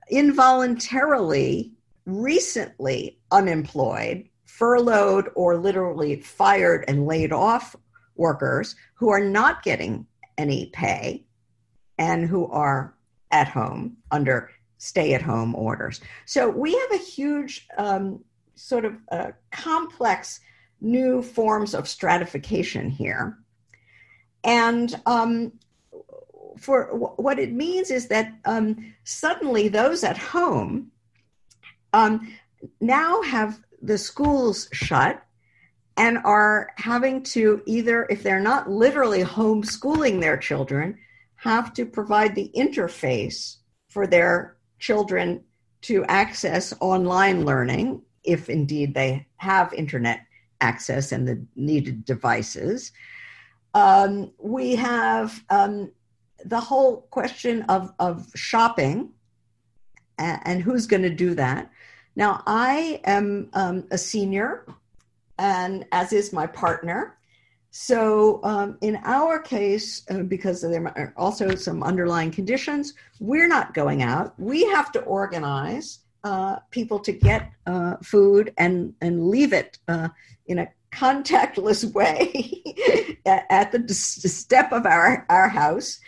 [0.10, 1.73] involuntarily,
[2.06, 7.75] recently unemployed, furloughed, or literally fired and laid off
[8.15, 10.06] workers who are not getting
[10.38, 11.25] any pay
[11.97, 12.95] and who are
[13.32, 16.01] at home under stay at home orders.
[16.25, 18.23] So we have a huge um,
[18.56, 20.39] sort of uh, complex
[20.82, 23.38] new forms of stratification here.
[24.43, 25.54] And um,
[26.58, 30.91] for w- what it means is that um, suddenly those at home
[31.93, 32.34] um,
[32.82, 35.25] now have the schools shut
[35.97, 40.97] and are having to either, if they're not literally homeschooling their children,
[41.36, 45.43] have to provide the interface for their children
[45.81, 50.21] to access online learning if indeed they have internet
[50.60, 52.91] access and the needed devices.
[53.73, 55.91] Um, we have um,
[56.43, 59.12] the whole question of, of shopping
[60.17, 61.71] and, and who's going to do that.
[62.15, 64.65] Now, I am um, a senior,
[65.38, 67.17] and as is my partner.
[67.71, 73.74] So, um, in our case, uh, because there are also some underlying conditions, we're not
[73.74, 74.34] going out.
[74.39, 80.08] We have to organize uh, people to get uh, food and and leave it uh,
[80.48, 82.63] in a contactless way
[83.26, 86.00] at the step of our our house.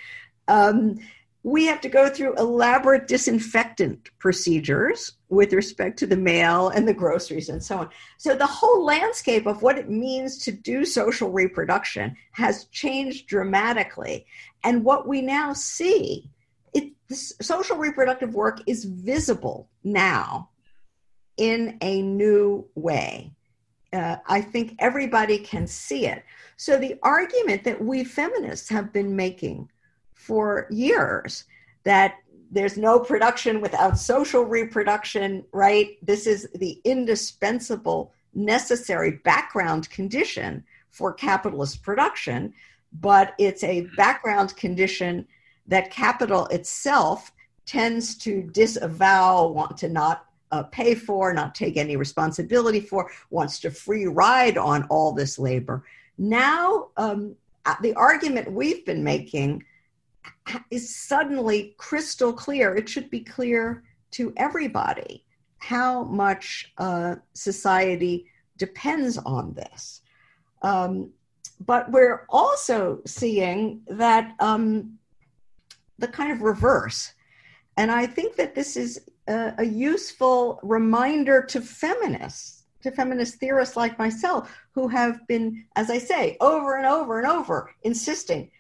[0.48, 1.00] Um,
[1.44, 6.94] we have to go through elaborate disinfectant procedures with respect to the mail and the
[6.94, 7.90] groceries and so on.
[8.18, 14.26] So the whole landscape of what it means to do social reproduction has changed dramatically.
[14.64, 16.30] And what we now see
[16.74, 20.50] it this social reproductive work is visible now
[21.38, 23.32] in a new way.
[23.94, 26.24] Uh, I think everybody can see it.
[26.58, 29.70] So the argument that we feminists have been making
[30.14, 31.46] for years
[31.84, 32.16] that
[32.52, 35.98] there's no production without social reproduction, right?
[36.02, 42.54] This is the indispensable, necessary background condition for capitalist production,
[42.94, 45.28] but it's a background condition
[45.68, 47.32] that capital itself
[47.66, 53.60] tends to disavow, want to not uh, pay for, not take any responsibility for, wants
[53.60, 55.84] to free ride on all this labor.
[56.18, 57.36] Now, um,
[57.66, 59.66] uh, the argument we've been making
[60.72, 62.76] is suddenly crystal clear.
[62.76, 65.24] It should be clear to everybody
[65.60, 68.26] how much uh, society
[68.58, 70.02] depends on this.
[70.62, 71.12] Um,
[71.60, 74.98] but we're also seeing that um,
[76.00, 77.14] the kind of reverse.
[77.78, 83.76] And I think that this is a, a useful reminder to feminists, to feminist theorists
[83.76, 88.52] like myself, who have been, as I say, over and over and over insisting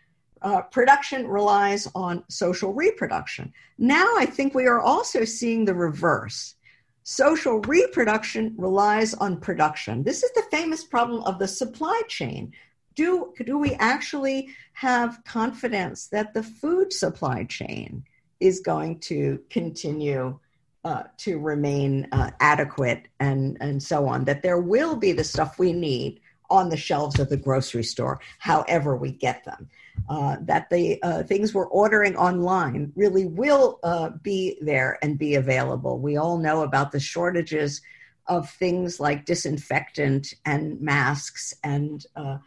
[0.41, 3.53] uh, production relies on social reproduction.
[3.77, 6.55] Now I think we are also seeing the reverse.
[7.03, 10.03] Social reproduction relies on production.
[10.03, 12.53] This is the famous problem of the supply chain.
[12.95, 18.03] Do, do we actually have confidence that the food supply chain
[18.39, 20.37] is going to continue
[20.83, 25.59] uh, to remain uh, adequate and, and so on, that there will be the stuff
[25.59, 26.19] we need
[26.49, 29.69] on the shelves of the grocery store, however we get them.
[30.09, 35.35] Uh, that the uh, things we're ordering online really will uh, be there and be
[35.35, 35.99] available.
[35.99, 37.81] We all know about the shortages
[38.27, 42.37] of things like disinfectant and masks and uh,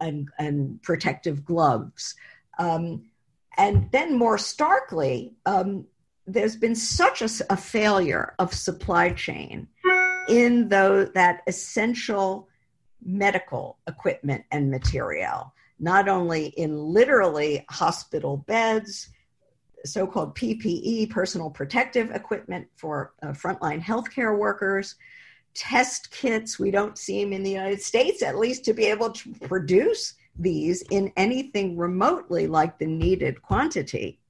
[0.00, 2.14] and, and protective gloves.
[2.58, 3.04] Um,
[3.56, 5.86] and then more starkly, um,
[6.26, 9.68] there's been such a, a, failure of supply chain
[10.28, 12.48] in though that essential
[13.04, 19.08] medical equipment and material, not only in literally hospital beds,
[19.84, 24.96] so-called PPE, personal protective equipment for uh, frontline healthcare workers,
[25.54, 26.58] test kits.
[26.58, 30.14] We don't see them in the United States, at least, to be able to produce
[30.38, 34.20] these in anything remotely like the needed quantity.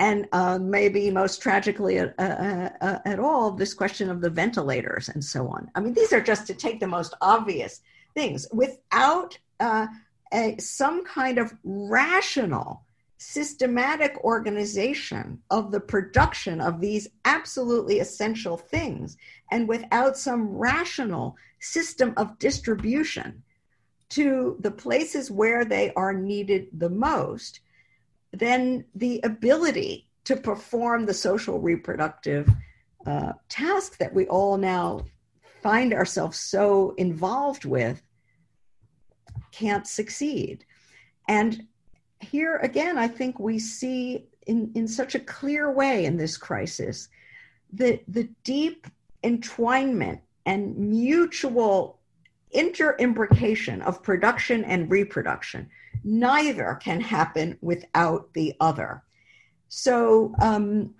[0.00, 5.10] And uh, maybe most tragically uh, uh, uh, at all, this question of the ventilators
[5.10, 5.70] and so on.
[5.74, 7.82] I mean, these are just to take the most obvious
[8.14, 9.86] things without uh,
[10.32, 12.82] a, some kind of rational,
[13.18, 19.18] systematic organization of the production of these absolutely essential things,
[19.52, 23.42] and without some rational system of distribution
[24.08, 27.60] to the places where they are needed the most,
[28.32, 32.48] then the ability to perform the social reproductive
[33.06, 35.00] uh, task that we all now
[35.62, 38.02] find ourselves so involved with
[39.52, 40.64] can't succeed.
[41.28, 41.66] And
[42.20, 47.08] here again, I think we see in, in such a clear way in this crisis
[47.72, 48.86] the, the deep
[49.22, 51.99] entwinement and mutual
[52.54, 55.68] interimbrication of production and reproduction.
[56.04, 59.02] Neither can happen without the other.
[59.68, 60.94] So, um,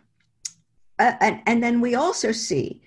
[0.99, 2.83] and, and then we also see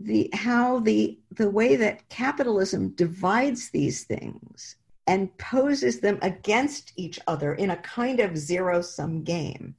[0.00, 4.76] the how the the way that capitalism divides these things
[5.06, 9.74] and poses them against each other in a kind of zero sum game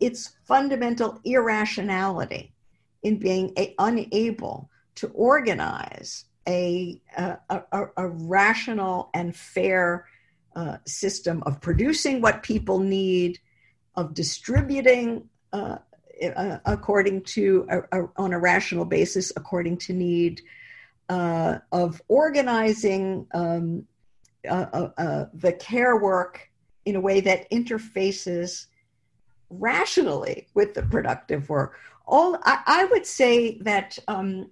[0.00, 2.52] its fundamental irrationality
[3.02, 10.06] in being a, unable to organize a, a, a, a rational and fair
[10.56, 13.38] uh, system of producing what people need,
[13.94, 15.78] of distributing uh,
[16.36, 17.66] uh, according to
[18.16, 20.40] on a rational basis, according to need,
[21.08, 23.86] uh, of organizing um,
[24.48, 26.50] uh, uh, the care work
[26.84, 28.66] in a way that interfaces
[29.50, 31.78] rationally with the productive work.
[32.06, 34.50] All I, I would say that um,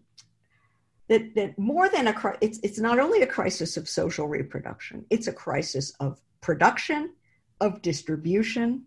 [1.09, 5.29] that that more than a it's it's not only a crisis of social reproduction it's
[5.29, 7.11] a crisis of production
[7.61, 8.85] of distribution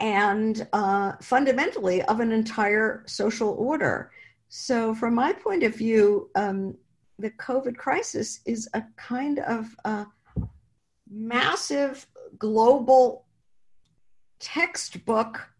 [0.00, 4.10] and uh, fundamentally of an entire social order.
[4.48, 6.76] So from my point of view um,
[7.18, 10.06] the covid crisis is a kind of a
[11.10, 12.06] massive
[12.38, 13.26] global
[14.38, 15.50] textbook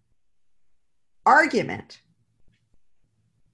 [1.26, 2.00] argument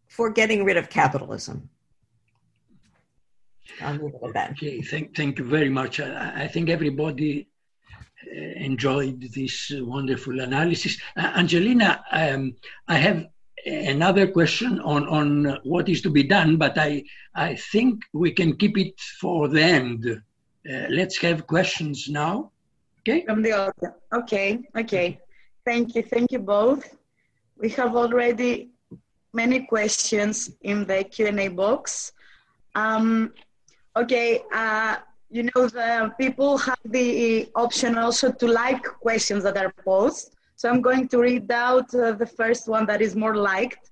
[0.07, 1.69] for getting rid of capitalism
[3.83, 6.01] Okay, thank, thank you very much.
[6.01, 7.49] I, I think everybody
[8.27, 10.99] uh, enjoyed this wonderful analysis.
[11.17, 12.55] Uh, Angelina, um,
[12.89, 13.27] I have
[13.67, 17.05] another question on, on what is to be done, but I,
[17.35, 20.07] I think we can keep it for the end.
[20.09, 22.53] Uh, let's have questions now.
[23.01, 23.25] Okay?
[23.25, 23.97] From the audience.
[24.13, 25.21] Okay, okay.
[25.65, 26.03] Thank you.
[26.03, 26.97] Thank you both.
[27.59, 28.71] We have already
[29.33, 32.13] many questions in the Q&A box.
[32.75, 33.33] Um,
[33.97, 34.97] Okay, uh,
[35.31, 40.37] you know, the people have the option also to like questions that are posed.
[40.55, 43.91] So I'm going to read out uh, the first one that is more liked.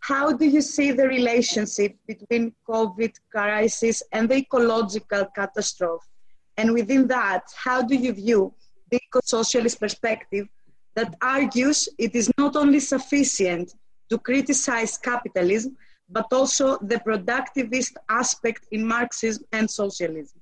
[0.00, 6.04] How do you see the relationship between COVID crisis and the ecological catastrophe?
[6.58, 8.52] And within that, how do you view
[8.90, 10.46] the eco-socialist perspective
[10.96, 13.74] that argues it is not only sufficient
[14.10, 15.76] to criticize capitalism,
[16.08, 20.40] but also the productivist aspect in Marxism and socialism.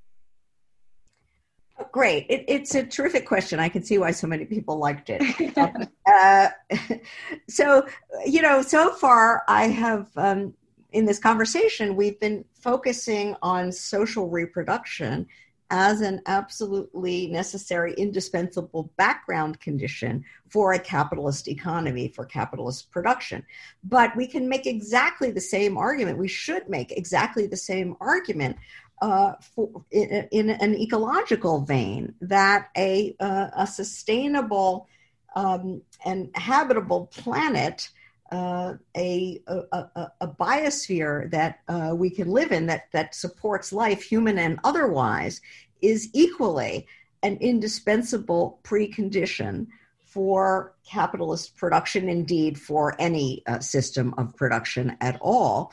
[1.91, 2.25] great.
[2.29, 3.59] It, it's a terrific question.
[3.59, 5.21] I can see why so many people liked it.
[6.07, 6.49] uh,
[7.49, 7.85] so,
[8.25, 10.53] you know, so far I have, um,
[10.91, 15.27] in this conversation, we've been focusing on social reproduction
[15.73, 23.43] as an absolutely necessary, indispensable background condition for a capitalist economy, for capitalist production.
[23.83, 26.19] But we can make exactly the same argument.
[26.19, 28.57] We should make exactly the same argument
[29.01, 34.87] uh, for, in, in, an ecological vein that a, uh, a sustainable
[35.35, 37.89] um, and habitable planet,
[38.33, 44.01] uh, a, a, a, biosphere that uh, we can live in that, that supports life,
[44.01, 45.39] human and otherwise,
[45.83, 46.87] is equally
[47.21, 49.67] an indispensable precondition
[50.03, 55.71] for capitalist production, indeed, for any uh, system of production at all.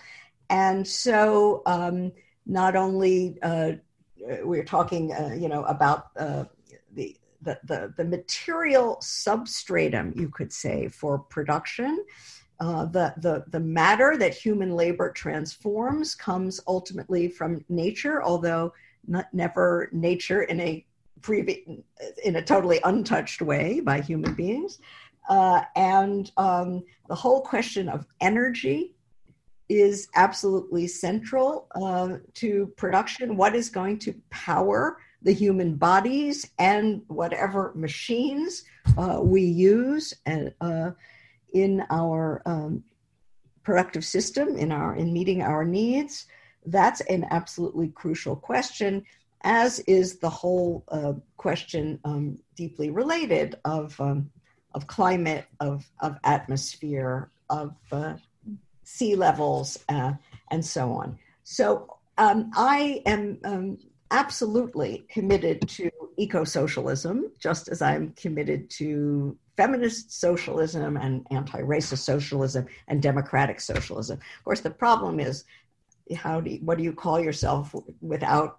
[0.50, 2.12] And so, um,
[2.44, 3.72] not only uh,
[4.42, 6.44] we're talking, uh, you know, about uh,
[6.92, 12.04] the, the, the, the, material substratum, you could say, for production.
[12.60, 18.72] Uh, the, the, the matter that human labor transforms comes ultimately from nature, although
[19.06, 20.84] not never nature in a
[21.22, 21.58] previous
[22.24, 24.78] in a totally untouched way by human beings.
[25.28, 28.94] Uh, and um, the whole question of energy
[29.68, 33.36] is absolutely central uh, to production.
[33.36, 38.64] What is going to power the human bodies and whatever machines
[38.98, 40.90] uh, we use and, uh,
[41.52, 42.84] in our um,
[43.62, 46.26] productive system, in our in meeting our needs?
[46.66, 49.04] That's an absolutely crucial question,
[49.42, 54.30] as is the whole uh, question um, deeply related of um,
[54.74, 58.14] of climate, of of atmosphere, of uh,
[58.84, 60.12] sea levels, uh,
[60.50, 61.18] and so on.
[61.44, 63.78] So um, I am um,
[64.10, 71.98] absolutely committed to eco socialism, just as I'm committed to feminist socialism and anti racist
[71.98, 74.18] socialism and democratic socialism.
[74.38, 75.44] Of course, the problem is
[76.16, 78.58] how do you, what do you call yourself without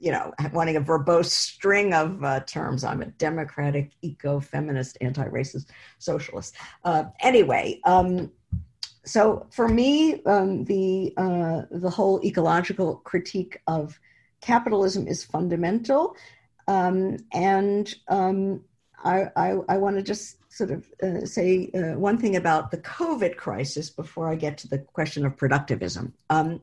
[0.00, 2.82] you know wanting a verbose string of uh, terms?
[2.82, 5.66] I'm a democratic eco-feminist anti-racist
[5.98, 6.56] socialist.
[6.84, 8.32] Uh, anyway um,
[9.04, 13.98] so for me, um, the uh, the whole ecological critique of
[14.42, 16.14] capitalism is fundamental,
[16.66, 18.62] um, and um,
[19.04, 22.78] I, I, I want to just sort of uh, say uh, one thing about the
[22.78, 26.12] COVID crisis before I get to the question of productivism.
[26.30, 26.62] Um,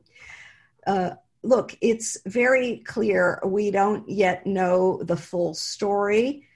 [0.86, 1.10] uh,
[1.42, 6.46] look, it's very clear we don't yet know the full story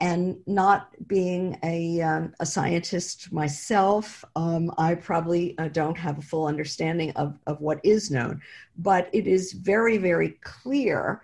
[0.00, 6.22] and not being a, um, a scientist myself, um, I probably uh, don't have a
[6.22, 8.40] full understanding of, of what is known.
[8.78, 11.20] But it is very, very clear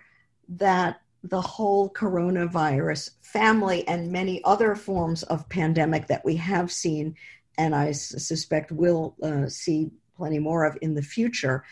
[0.49, 7.15] that the whole coronavirus family and many other forms of pandemic that we have seen,
[7.57, 11.63] and I suspect will uh, see plenty more of in the future,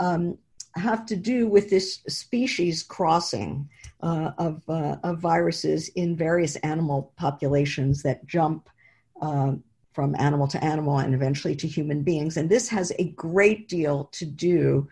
[0.00, 0.38] um,
[0.74, 3.68] have to do with this species crossing
[4.02, 8.68] uh, of, uh, of viruses in various animal populations that jump
[9.22, 9.52] uh,
[9.92, 12.36] from animal to animal and eventually to human beings.
[12.36, 14.88] And this has a great deal to do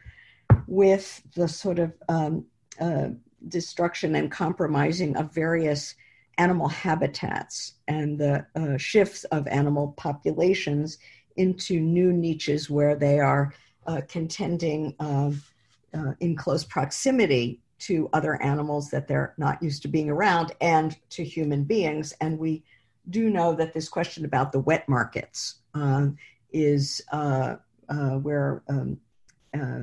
[0.66, 2.46] with the sort of um,
[2.80, 3.08] uh,
[3.48, 5.94] destruction and compromising of various
[6.38, 10.98] animal habitats and the uh, shifts of animal populations
[11.36, 13.52] into new niches where they are
[13.86, 15.40] uh, contending um,
[16.20, 21.22] in close proximity to other animals that they're not used to being around and to
[21.22, 22.14] human beings.
[22.20, 22.64] And we
[23.10, 26.16] do know that this question about the wet markets um,
[26.52, 27.56] is uh,
[27.88, 28.98] uh, where um,
[29.52, 29.82] uh,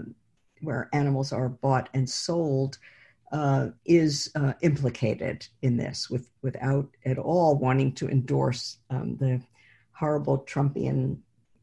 [0.61, 2.77] where animals are bought and sold
[3.31, 9.41] uh, is uh, implicated in this, with without at all wanting to endorse um, the
[9.93, 11.17] horrible Trumpian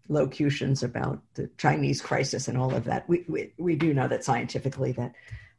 [0.09, 3.07] locutions about the Chinese crisis and all of that.
[3.09, 5.15] We, we, we do know that scientifically that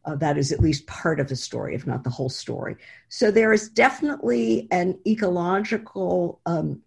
[0.06, 2.78] uh, that is at least part of the story, if not the whole story.
[3.10, 6.82] So there is definitely an ecological um,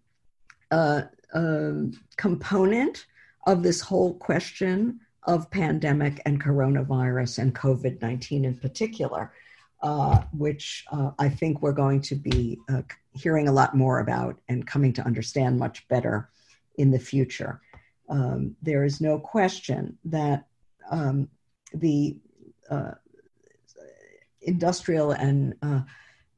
[0.71, 1.03] uh,
[1.33, 3.05] um, component
[3.45, 9.33] of this whole question of pandemic and coronavirus and COVID 19 in particular,
[9.81, 12.81] uh, which uh, I think we're going to be uh,
[13.13, 16.29] hearing a lot more about and coming to understand much better
[16.77, 17.61] in the future.
[18.09, 20.47] Um, there is no question that
[20.91, 21.29] um,
[21.73, 22.17] the
[22.69, 22.91] uh,
[24.41, 25.81] industrial and uh,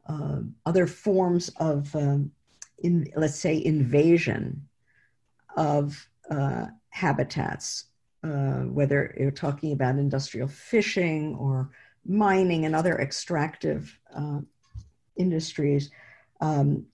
[0.08, 2.32] uh, other forms of, um,
[2.80, 4.68] in, let's say, invasion
[5.58, 6.08] of
[6.90, 7.86] habitats,
[8.26, 11.70] uh, whether you're talking about industrial fishing or
[12.06, 14.40] mining and other extractive uh,
[15.16, 15.92] industries,
[16.42, 16.86] um,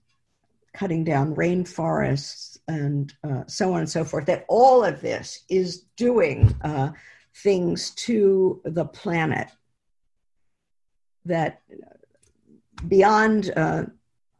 [0.74, 5.84] cutting down rainforests, and uh, so on and so forth, that all of this is
[5.96, 6.90] doing uh,
[7.36, 9.48] things to the planet
[11.24, 11.62] that
[12.88, 13.84] beyond uh,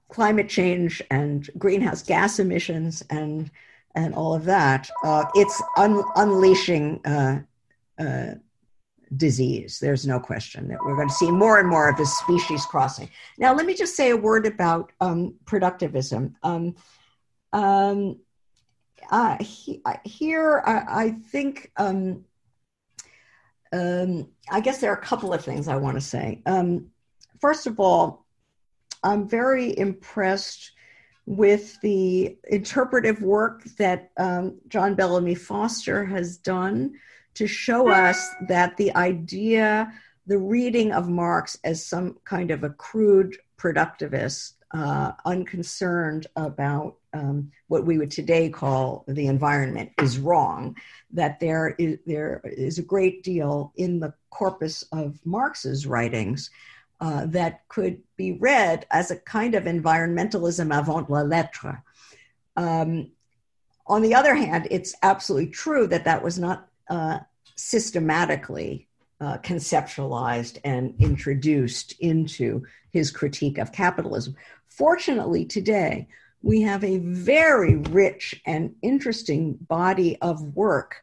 [0.08, 3.50] climate change and greenhouse gas emissions and
[3.94, 7.40] and all of that, uh, it's un- unleashing uh,
[7.98, 8.34] uh,
[9.16, 9.78] disease.
[9.78, 13.10] There's no question that we're going to see more and more of this species crossing.
[13.38, 16.34] Now, let me just say a word about um, productivism.
[16.42, 16.74] Um,
[17.52, 18.18] um,
[19.10, 22.24] uh, he, here, I, I think, um,
[23.72, 26.40] um, I guess there are a couple of things I want to say.
[26.46, 26.90] Um,
[27.40, 28.24] first of all,
[29.02, 30.72] I'm very impressed
[31.26, 36.94] with the interpretive work that um, John Bellamy Foster has done
[37.34, 39.92] to show us that the idea,
[40.26, 47.50] the reading of Marx as some kind of a crude productivist, uh, unconcerned about um,
[47.68, 50.74] what we would today call the environment, is wrong.
[51.12, 56.50] That there is, there is a great deal in the corpus of Marx's writings
[57.02, 61.82] uh, that could be read as a kind of environmentalism avant la lettre.
[62.56, 63.10] Um,
[63.88, 67.18] on the other hand, it's absolutely true that that was not uh,
[67.56, 68.86] systematically
[69.20, 74.36] uh, conceptualized and introduced into his critique of capitalism.
[74.68, 76.06] Fortunately, today,
[76.40, 81.02] we have a very rich and interesting body of work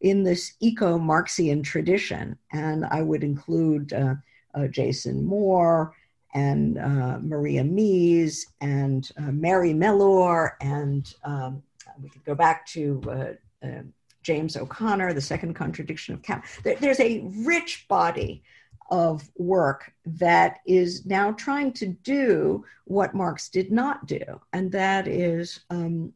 [0.00, 2.38] in this eco Marxian tradition.
[2.52, 4.14] And I would include uh,
[4.54, 5.94] uh, Jason Moore
[6.34, 11.62] and uh, Maria Mies and uh, Mary Mellor, and um,
[12.00, 13.82] we could go back to uh, uh,
[14.22, 16.46] James O'Connor, The Second Contradiction of Cap.
[16.62, 18.42] There's a rich body
[18.90, 24.22] of work that is now trying to do what Marx did not do,
[24.52, 26.12] and that is um,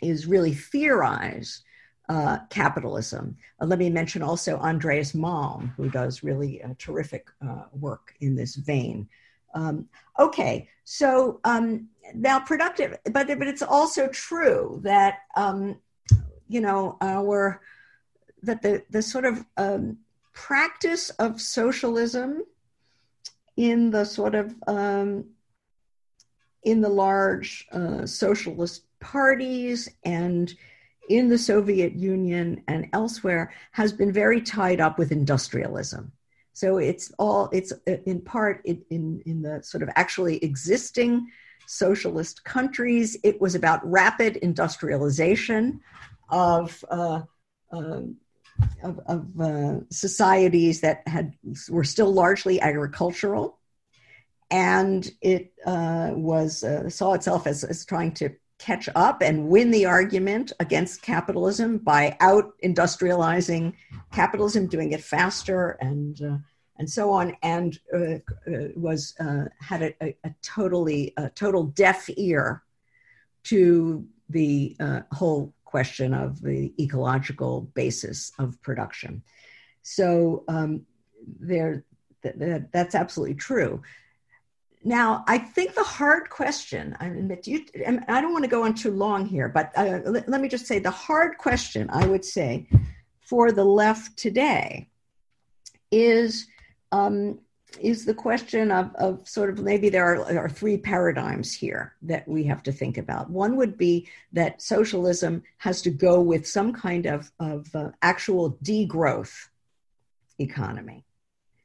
[0.00, 1.62] is really theorize
[2.08, 3.36] uh, capitalism.
[3.60, 8.34] Uh, let me mention also Andreas Malm, who does really uh, terrific uh, work in
[8.34, 9.08] this vein.
[9.54, 9.88] Um,
[10.18, 15.78] okay, so um, now productive, but but it's also true that um,
[16.48, 17.60] you know our
[18.42, 19.98] that the the sort of um,
[20.32, 22.42] practice of socialism
[23.56, 25.26] in the sort of um,
[26.62, 30.54] in the large uh, socialist parties and
[31.08, 36.12] in the Soviet Union and elsewhere has been very tied up with industrialism.
[36.52, 41.28] So it's all it's uh, in part in, in, in the sort of actually existing
[41.66, 43.16] socialist countries.
[43.22, 45.80] It was about rapid industrialization
[46.28, 47.22] of uh,
[47.72, 48.02] uh,
[48.82, 51.34] of, of uh, societies that had
[51.70, 53.58] were still largely agricultural,
[54.50, 58.30] and it uh, was uh, saw itself as, as trying to
[58.62, 63.72] catch up and win the argument against capitalism by out industrializing
[64.12, 66.36] capitalism, doing it faster and uh,
[66.76, 68.14] and so on, and uh,
[68.50, 72.62] uh, was uh, had a, a, totally a total deaf ear
[73.44, 79.22] to the uh, whole question of the ecological basis of production.
[79.82, 80.86] So um,
[81.40, 81.84] there,
[82.22, 83.82] th- th- that's absolutely true.
[84.84, 87.64] Now, I think the hard question, I admit you,
[88.08, 90.66] I don't want to go on too long here, but uh, let, let, me just
[90.66, 92.66] say the hard question, I would say,
[93.20, 94.88] for the left today
[95.92, 96.48] is
[96.90, 97.38] um,
[97.80, 102.26] is the question of, of sort of maybe there are, are three paradigms here that
[102.28, 103.30] we have to think about.
[103.30, 108.58] One would be that socialism has to go with some kind of, of uh, actual
[108.62, 109.48] degrowth
[110.38, 111.04] economy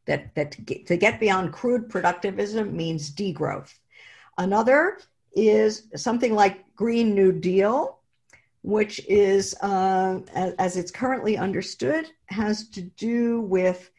[0.07, 3.73] that, that to get, beyond crude productivism means degrowth.
[4.37, 4.99] Another
[5.35, 7.99] is something like Green New Deal,
[8.63, 13.91] which is, uh, as, as, it's currently understood, has to do with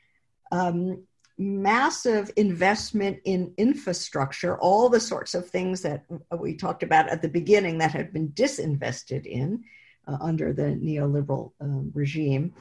[0.51, 1.03] um,
[1.39, 6.05] massive investment in infrastructure, all the sorts of things that
[6.37, 9.63] we talked about at the beginning that had been disinvested in
[10.09, 12.53] uh, under the neoliberal um, regime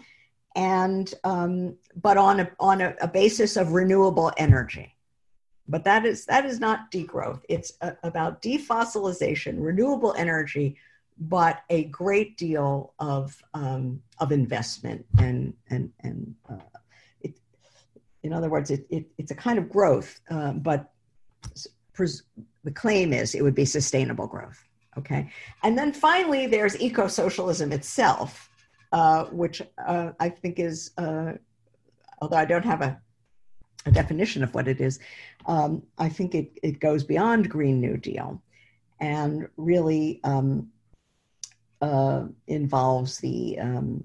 [0.58, 4.95] and um, but on a on a, a, basis of renewable energy.
[5.68, 7.41] But that is that is not degrowth.
[7.47, 10.78] It's a, about defossilization, renewable energy,
[11.20, 16.80] but a great deal of um, of investment and and and uh,
[17.22, 17.38] it,
[18.24, 20.91] in other words, it, it, it's a kind of growth, uh, but
[21.93, 22.24] pres-
[22.64, 24.64] the claim is it would be sustainable growth.
[24.97, 25.30] Okay,
[25.62, 28.49] and then finally, there's eco socialism itself,
[28.92, 31.34] uh, which uh, I think is, uh,
[32.22, 33.00] although I don't have a,
[33.86, 35.00] a definition of what it is,
[35.46, 38.42] um, I think it, it goes beyond Green New Deal
[39.00, 40.70] and really um,
[41.82, 44.04] uh, involves the um,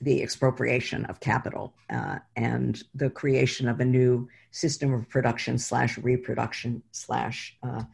[0.00, 5.96] the expropriation of capital uh, and the creation of a new system of production slash
[5.98, 7.84] reproduction slash uh,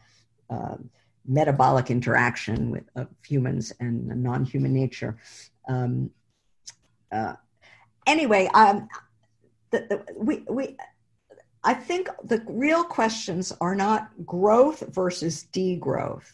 [1.26, 5.16] metabolic interaction with of humans and non-human nature.
[5.70, 6.10] Um,
[7.12, 7.34] uh,
[8.06, 8.88] anyway, um,
[9.70, 10.76] the, the, we we
[11.62, 16.28] I think the real questions are not growth versus degrowth,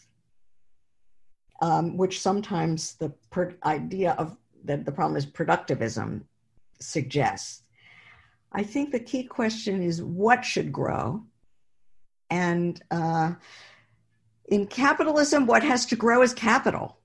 [1.61, 3.13] um, which sometimes the
[3.63, 6.23] idea of that the problem is productivism
[6.79, 7.63] suggests.
[8.51, 11.23] I think the key question is what should grow,
[12.31, 13.33] and uh,
[14.45, 16.97] in capitalism, what has to grow is capital,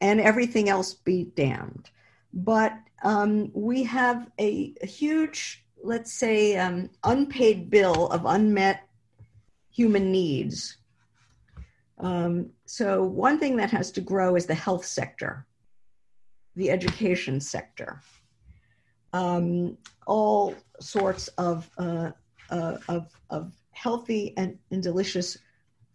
[0.00, 1.90] and everything else be damned.
[2.32, 2.72] But
[3.02, 8.88] um, we have a, a huge let's say, um, unpaid bill of unmet
[9.70, 10.76] human needs.
[11.98, 15.46] Um, so, one thing that has to grow is the health sector,
[16.56, 18.00] the education sector,
[19.12, 19.76] um,
[20.06, 22.10] all sorts of, uh,
[22.50, 25.36] uh, of, of healthy and, and, delicious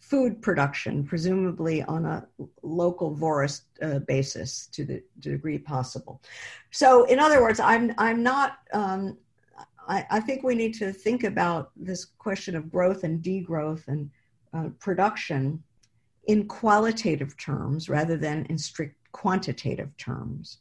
[0.10, 2.28] food production, presumably on a
[2.62, 6.22] local forest uh, basis to the degree possible.
[6.72, 9.18] So, in other words, I'm, I'm not um,
[9.88, 14.10] I, I, think we need to think about this question of growth and degrowth and
[14.54, 15.64] uh, production
[16.26, 20.60] in qualitative terms rather than in strict quantitative terms.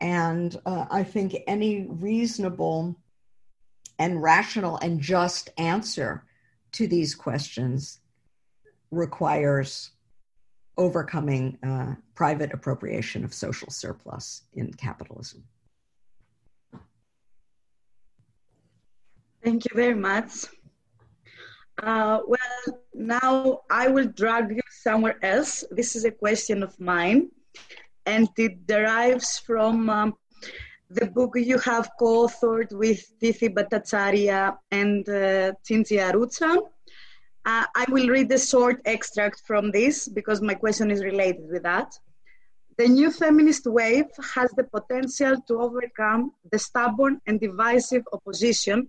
[0.00, 2.96] And uh, I think any reasonable
[3.98, 6.24] and rational and just answer
[6.72, 8.00] to these questions
[8.90, 9.90] requires
[10.76, 15.44] overcoming uh, private appropriation of social surplus in capitalism.
[19.42, 20.46] Thank you very much.
[21.82, 25.64] Uh, well, now I will drag you somewhere else.
[25.70, 27.30] This is a question of mine,
[28.04, 30.14] and it derives from um,
[30.90, 36.12] the book you have co authored with Tithi Bhattacharya and uh, Cinzia.
[37.46, 41.62] Uh, I will read the short extract from this because my question is related with
[41.62, 41.92] that.
[42.76, 48.88] The new feminist wave has the potential to overcome the stubborn and divisive opposition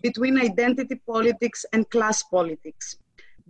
[0.00, 2.96] between identity politics and class politics.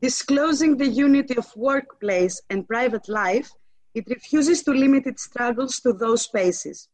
[0.01, 3.51] Disclosing the unity of workplace and private life,
[3.94, 6.88] it refuses to limit its struggles to those spaces.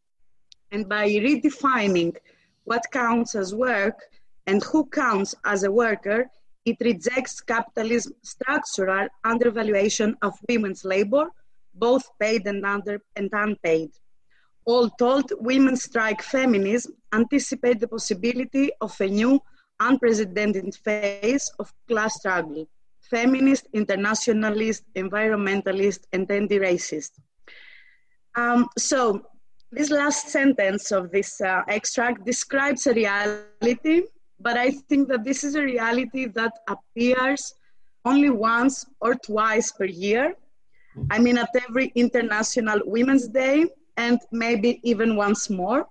[0.72, 2.16] And by redefining
[2.64, 3.98] what counts as work
[4.46, 6.30] and who counts as a worker,
[6.64, 11.26] it rejects capitalism's structural undervaluation of women's labor,
[11.74, 13.90] both paid and, under, and unpaid.
[14.64, 19.40] All told, women's strike feminism anticipate the possibility of a new
[19.80, 22.66] unprecedented phase of class struggle
[23.10, 27.12] feminist, internationalist, environmentalist, and anti-racist.
[28.34, 29.26] Um, so
[29.70, 34.02] this last sentence of this uh, extract describes a reality,
[34.40, 37.54] but I think that this is a reality that appears
[38.04, 40.34] only once or twice per year.
[41.10, 43.66] I mean, at every International Women's Day,
[43.96, 45.86] and maybe even once more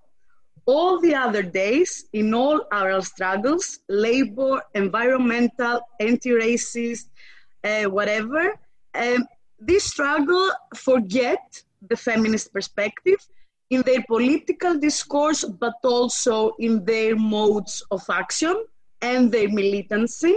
[0.65, 7.05] all the other days in all our struggles labor environmental anti-racist
[7.63, 8.53] uh, whatever
[8.95, 9.25] um,
[9.59, 13.19] this struggle forget the feminist perspective
[13.73, 18.55] in their political discourse but also in their modes of action
[19.01, 20.35] and their militancy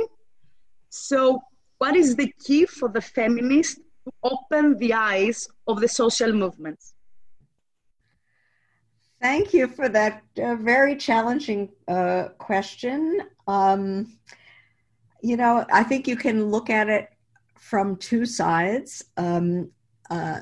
[0.90, 1.40] so
[1.78, 6.94] what is the key for the feminists to open the eyes of the social movements
[9.20, 13.22] Thank you for that uh, very challenging uh, question.
[13.48, 14.18] Um,
[15.22, 17.08] you know, I think you can look at it
[17.58, 19.02] from two sides.
[19.16, 19.70] Um,
[20.10, 20.40] uh,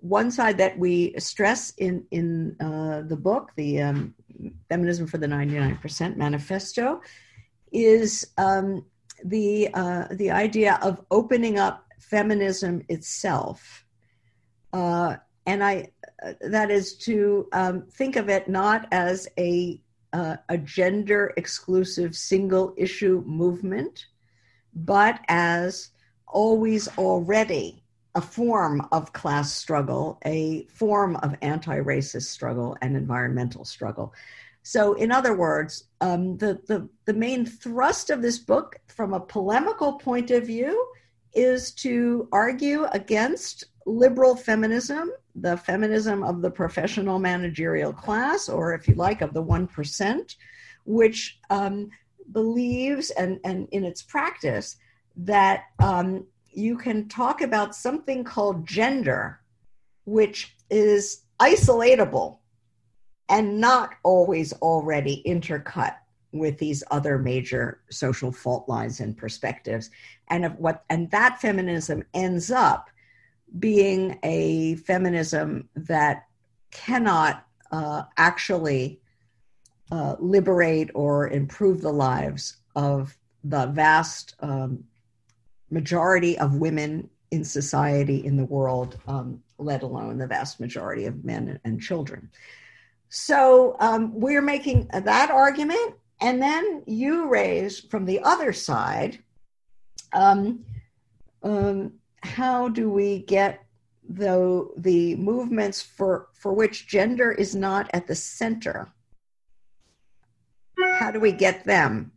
[0.00, 4.14] one side that we stress in in uh, the book, the um,
[4.68, 7.00] Feminism for the Ninety Nine Percent Manifesto,
[7.72, 8.84] is um,
[9.24, 13.84] the uh, the idea of opening up feminism itself.
[14.72, 15.90] Uh, and I
[16.22, 19.80] uh, that is to um, think of it not as a
[20.12, 24.06] uh, a gender exclusive single issue movement,
[24.74, 25.90] but as
[26.26, 27.82] always already
[28.18, 34.12] a form of class struggle, a form of anti racist struggle and environmental struggle.
[34.64, 39.20] So, in other words, um, the, the, the main thrust of this book, from a
[39.20, 40.74] polemical point of view,
[41.32, 48.88] is to argue against liberal feminism, the feminism of the professional managerial class, or if
[48.88, 50.34] you like, of the 1%,
[50.86, 51.88] which um,
[52.32, 54.74] believes and, and in its practice
[55.16, 59.40] that um, you can talk about something called gender,
[60.04, 62.38] which is isolatable
[63.28, 65.96] and not always already intercut
[66.32, 69.90] with these other major social fault lines and perspectives.
[70.28, 72.90] And of what and that feminism ends up
[73.58, 76.26] being a feminism that
[76.70, 79.00] cannot uh, actually
[79.90, 84.84] uh, liberate or improve the lives of the vast um,
[85.70, 91.24] majority of women in society in the world, um, let alone the vast majority of
[91.24, 92.30] men and children.
[93.10, 99.18] So um, we're making that argument, and then you raise from the other side
[100.12, 100.64] um,
[101.42, 101.92] um,
[102.22, 103.64] how do we get
[104.08, 108.90] the the movements for for which gender is not at the center
[110.94, 112.10] how do we get them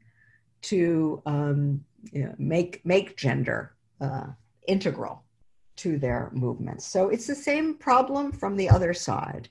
[0.61, 4.27] to um, you know, make make gender uh,
[4.67, 5.23] integral
[5.75, 9.49] to their movements so it's the same problem from the other side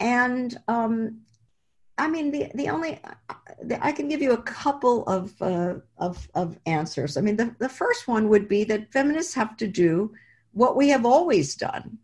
[0.00, 1.20] and um,
[1.96, 3.00] I mean, the the only
[3.80, 7.16] I can give you a couple of uh, of of answers.
[7.16, 10.12] I mean, the the first one would be that feminists have to do
[10.52, 11.98] what we have always done,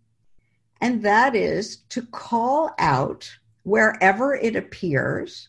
[0.80, 3.30] and that is to call out
[3.64, 5.48] wherever it appears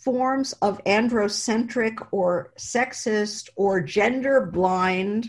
[0.00, 5.28] forms of androcentric or sexist or gender blind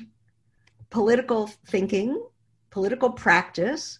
[0.89, 2.21] political thinking,
[2.69, 3.99] political practice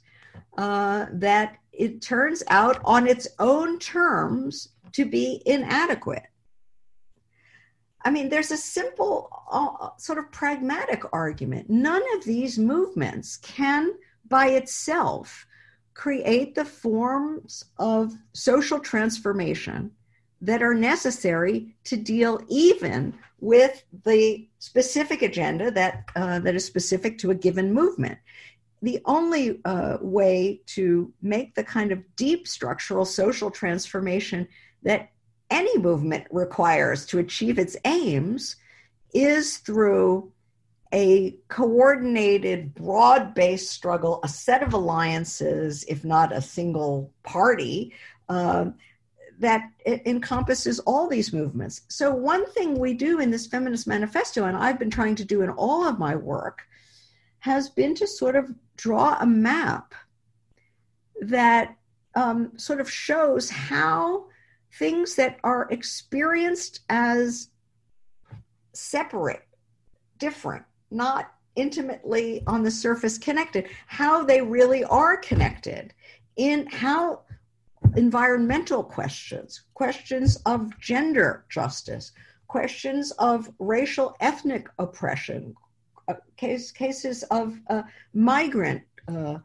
[0.58, 6.24] uh, that it turns out on its own terms to be inadequate.
[8.04, 11.70] I mean, there's a simple, uh, sort of pragmatic argument.
[11.70, 13.92] None of these movements can,
[14.28, 15.46] by itself,
[15.94, 19.92] create the forms of social transformation
[20.42, 27.18] that are necessary to deal even with the specific agenda that uh, that is specific
[27.20, 28.18] to a given movement.
[28.82, 34.48] The only uh, way to make the kind of deep structural social transformation
[34.84, 35.12] that
[35.52, 38.56] any movement requires to achieve its aims
[39.14, 40.32] is through
[40.94, 47.94] a coordinated, broad based struggle, a set of alliances, if not a single party,
[48.30, 48.66] uh,
[49.42, 49.72] that
[50.06, 51.82] encompasses all these movements.
[51.90, 55.42] So, one thing we do in this Feminist Manifesto, and I've been trying to do
[55.42, 56.62] in all of my work,
[57.40, 59.96] has been to sort of draw a map
[61.22, 61.76] that
[62.14, 64.28] um, sort of shows how
[64.74, 67.50] things that are experienced as
[68.74, 69.44] separate,
[70.20, 75.96] different, not intimately on the surface connected, how they really are connected
[76.38, 77.22] in how
[77.96, 82.12] environmental questions, questions of gender justice,
[82.48, 85.56] questions of racial ethnic oppression,
[86.08, 87.84] uh, case, cases of uh,
[88.14, 89.38] migrant uh,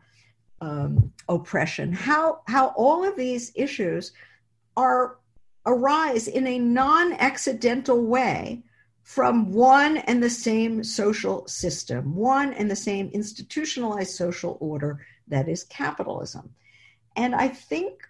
[0.60, 4.12] um, oppression, how, how all of these issues
[4.76, 5.18] are
[5.66, 8.62] arise in a non-accidental way
[9.02, 15.48] from one and the same social system, one and the same institutionalized social order that
[15.48, 16.52] is capitalism.
[17.16, 18.08] And I think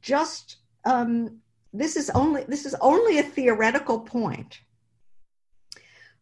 [0.00, 1.40] just um,
[1.72, 4.60] this is only this is only a theoretical point,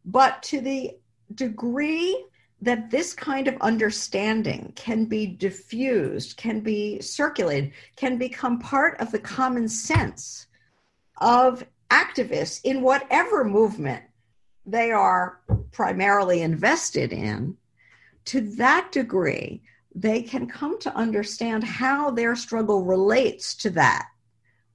[0.04, 0.96] but to the
[1.34, 2.24] degree
[2.62, 9.10] that this kind of understanding can be diffused, can be circulated, can become part of
[9.10, 10.46] the common sense
[11.20, 14.02] of activists in whatever movement
[14.64, 15.40] they are
[15.72, 17.56] primarily invested in,
[18.24, 19.60] to that degree,
[19.95, 24.09] they can come to understand how their struggle relates to that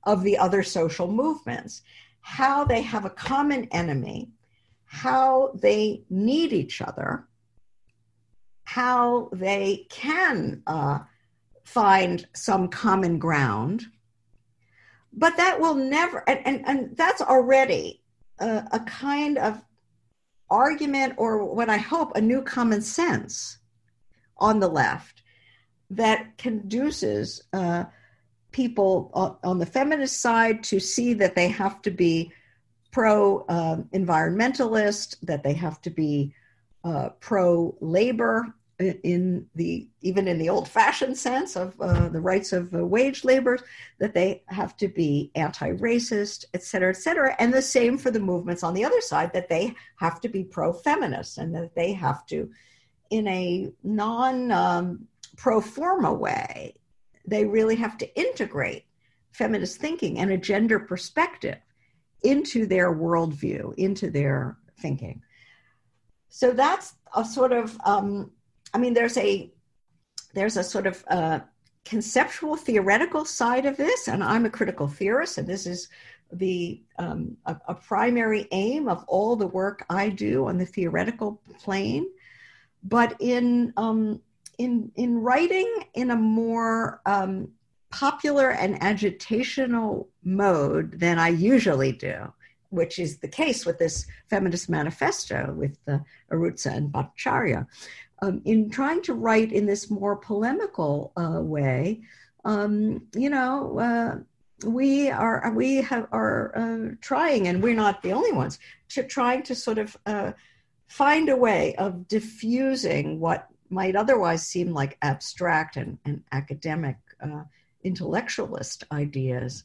[0.04, 1.82] of the other social movements,
[2.22, 4.30] how they have a common enemy,
[4.86, 7.28] how they need each other,
[8.64, 11.00] how they can uh,
[11.64, 13.86] find some common ground.
[15.14, 18.02] But that will never, and, and, and that's already
[18.40, 19.64] a, a kind of
[20.50, 23.58] argument or what I hope a new common sense
[24.40, 25.24] on the left
[25.90, 27.86] that conduces uh,
[28.52, 29.12] people
[29.44, 32.32] on the feminist side to see that they have to be
[32.92, 36.34] pro uh, environmentalist, that they have to be
[36.84, 42.54] uh, pro labor in the even in the old fashioned sense of uh, the rights
[42.54, 43.64] of uh, wage laborers
[43.98, 47.36] that they have to be anti-racist et cetera et cetera.
[47.40, 50.44] And the same for the movements on the other side that they have to be
[50.44, 52.52] pro-feminist and that they have to
[53.10, 56.74] in a non um, pro forma way
[57.28, 58.86] they really have to integrate
[59.32, 61.58] feminist thinking and a gender perspective
[62.24, 65.22] into their worldview, into their thinking.
[66.30, 68.32] So that's a sort of, um,
[68.74, 69.52] I mean, there's a
[70.34, 71.40] there's a sort of uh,
[71.86, 75.88] conceptual theoretical side of this, and I'm a critical theorist, and this is
[76.32, 81.42] the um, a, a, primary aim of all the work I do on the theoretical
[81.60, 82.08] plane.
[82.84, 84.22] But in um,
[84.58, 87.50] in in writing in a more um,
[87.90, 92.34] popular and agitational mode than I usually do,
[92.70, 97.68] which is the case with this feminist manifesto with the Arruzza and Bhattacharya.
[98.22, 102.02] Um, in trying to write in this more polemical uh, way,
[102.46, 108.14] um, you know, uh, we are we have are uh, trying, and we're not the
[108.14, 108.58] only ones,
[108.90, 110.32] to trying to sort of uh,
[110.88, 117.44] find a way of diffusing what might otherwise seem like abstract and, and academic uh,
[117.84, 119.64] intellectualist ideas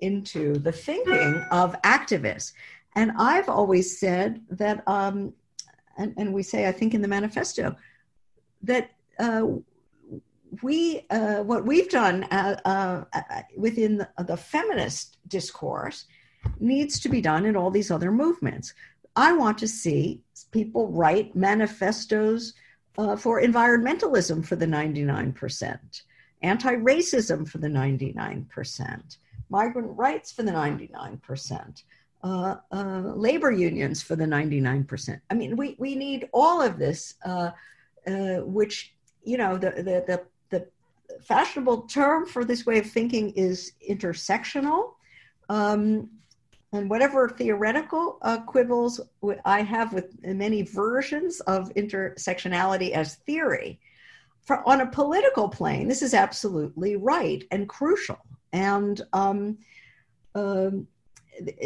[0.00, 2.52] into the thinking of activists.
[2.94, 5.32] And I've always said that, um,
[5.96, 7.76] and, and, we say, I think, in the manifesto,
[8.62, 9.46] that uh,
[10.62, 13.04] we, uh, what we've done uh, uh
[13.56, 16.04] within the, the feminist discourse
[16.60, 18.74] needs to be done in all these other movements.
[19.16, 22.54] I want to see people write manifestos
[22.98, 26.02] uh, for environmentalism for the 99%,
[26.42, 29.16] anti racism for the 99%,
[29.48, 31.82] migrant rights for the 99%.
[32.24, 35.20] Uh, uh, labor unions for the 99%.
[35.28, 37.50] I mean, we, we need all of this, uh,
[38.06, 38.94] uh, which,
[39.24, 40.68] you know, the, the, the, the,
[41.24, 44.92] fashionable term for this way of thinking is intersectional.
[45.48, 46.10] Um,
[46.72, 49.00] and whatever theoretical uh, quibbles
[49.44, 53.78] I have with many versions of intersectionality as theory,
[54.42, 58.18] for, on a political plane, this is absolutely right and crucial.
[58.52, 59.58] And um,
[60.34, 60.86] um,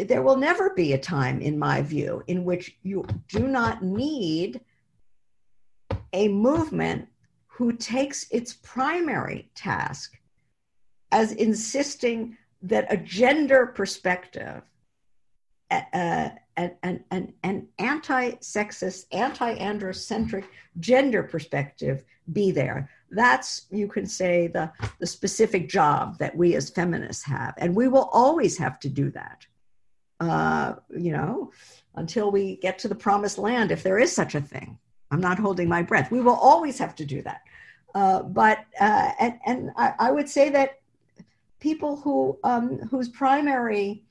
[0.05, 4.61] there will never be a time, in my view, in which you do not need
[6.13, 7.07] a movement
[7.47, 10.17] who takes its primary task
[11.11, 14.61] as insisting that a gender perspective
[15.69, 20.45] an, an, an anti-sexist, anti-androcentric
[20.79, 22.03] gender perspective
[22.33, 22.89] be there.
[23.11, 27.53] That's, you can say, the, the specific job that we as feminists have.
[27.57, 29.45] And we will always have to do that,
[30.19, 31.51] uh, you know,
[31.95, 34.77] until we get to the promised land, if there is such a thing.
[35.09, 36.11] I'm not holding my breath.
[36.11, 37.41] We will always have to do that.
[37.95, 40.81] Uh, but, uh, and, and I, I, would say that
[41.59, 44.03] people who, um, whose primary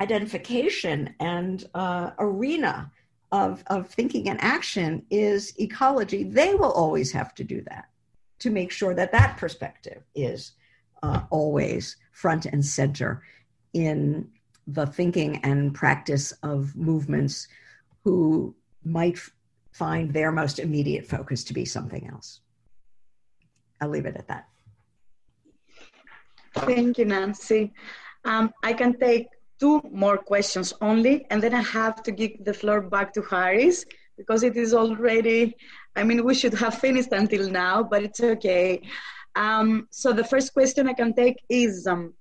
[0.00, 2.90] identification and uh, arena
[3.32, 7.86] of, of thinking and action is ecology, they will always have to do that
[8.40, 10.52] to make sure that that perspective is
[11.02, 13.22] uh, always front and center
[13.72, 14.28] in
[14.66, 17.48] the thinking and practice of movements
[18.02, 19.18] who might
[19.72, 22.40] find their most immediate focus to be something else.
[23.80, 24.48] I'll leave it at that.
[26.54, 27.72] Thank you, Nancy.
[28.24, 29.26] Um, I can take
[29.60, 33.84] two more questions only, and then I have to give the floor back to Haris
[34.16, 35.56] because it is already,
[35.96, 38.82] I mean, we should have finished until now, but it's okay.
[39.34, 42.14] Um, so the first question I can take is um,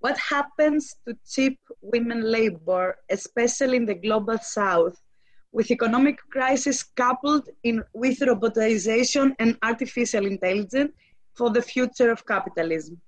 [0.00, 5.00] what happens to cheap women labor, especially in the global south,
[5.52, 10.92] with economic crisis coupled in, with robotization and artificial intelligence
[11.34, 13.00] for the future of capitalism?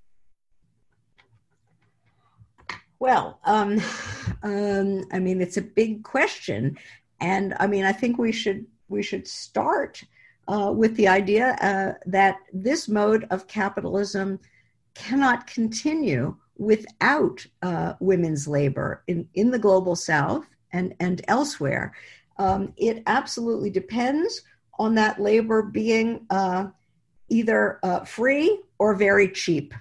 [3.03, 3.81] Well, um,
[4.45, 6.79] um, I mean, it's a big question,
[7.19, 10.01] and I mean, I think we should we should start
[10.47, 14.39] uh, with the idea uh, that this mode of capitalism
[14.95, 21.93] cannot continue without uh, women's labor in, in the global south and, and elsewhere.
[22.39, 24.43] Um, it absolutely depends
[24.79, 26.67] on that labor being uh,
[27.29, 29.75] either uh, free or very cheap.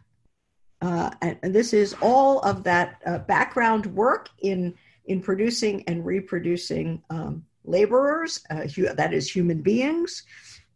[0.81, 4.73] Uh, and, and, this is all of that uh, background work in
[5.05, 10.23] in producing and reproducing um, laborers, uh, hu- that is human beings,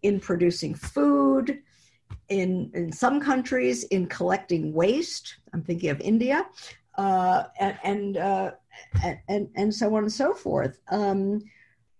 [0.03, 1.60] in producing food,
[2.30, 5.38] in in some countries in collecting waste.
[5.53, 6.45] I'm thinking of India,
[6.97, 8.51] uh, and and, uh,
[9.28, 10.80] and and so on and so forth.
[10.89, 11.41] Um,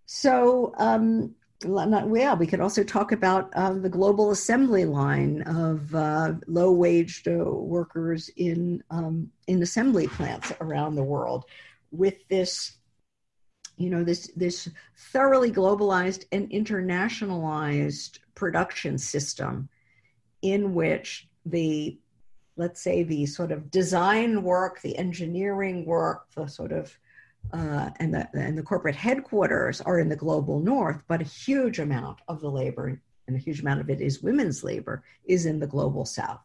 [0.06, 1.34] so um,
[1.64, 2.36] not well.
[2.36, 8.30] We could also talk about uh, the global assembly line of uh, low-waged uh, workers
[8.36, 11.46] in um, in assembly plants around the world,
[11.92, 12.78] with this,
[13.78, 19.70] you know, this this thoroughly globalized and internationalized production system,
[20.42, 21.98] in which the
[22.58, 26.98] let's say, the sort of design work, the engineering work, the sort of
[27.54, 31.80] uh, and the and the corporate headquarters are in the global north, but a huge
[31.80, 35.60] amount of the labor and a huge amount of it is women's labor is in
[35.60, 36.42] the global south.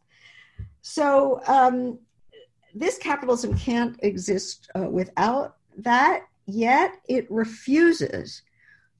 [0.83, 1.99] So um,
[2.75, 6.25] this capitalism can't exist uh, without that.
[6.47, 8.43] Yet it refuses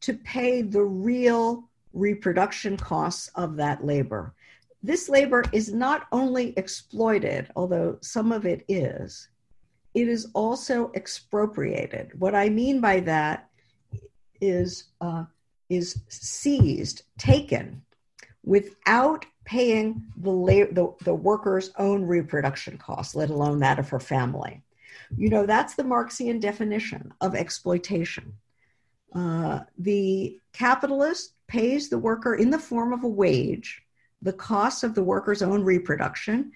[0.03, 4.35] to pay the real reproduction costs of that labor.
[4.83, 9.30] This labor is not only exploited, although some of it is,
[9.95, 12.19] it is also expropriated.
[12.19, 13.49] What I mean by that
[14.41, 15.25] is, uh,
[15.69, 17.83] is seized, taken,
[18.45, 24.01] without paying the, la- the, the worker's own reproduction costs, let alone that of her
[24.01, 24.63] family.
[25.17, 28.35] You know, that's the Marxian definition of exploitation.
[29.15, 33.83] Uh, the capitalist pays the worker in the form of a wage
[34.23, 36.53] the cost of the worker's own reproduction,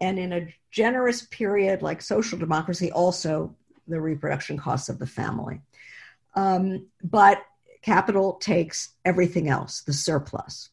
[0.00, 3.54] and in a generous period like social democracy, also
[3.88, 5.60] the reproduction costs of the family.
[6.34, 7.42] Um, but
[7.82, 10.70] capital takes everything else, the surplus.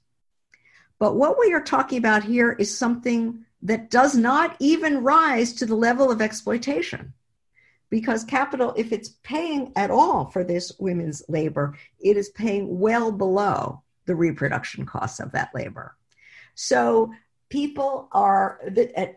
[0.99, 5.65] But what we are talking about here is something that does not even rise to
[5.65, 7.13] the level of exploitation.
[7.89, 13.11] Because capital, if it's paying at all for this women's labor, it is paying well
[13.11, 15.95] below the reproduction costs of that labor.
[16.53, 17.13] So
[17.49, 18.59] people are,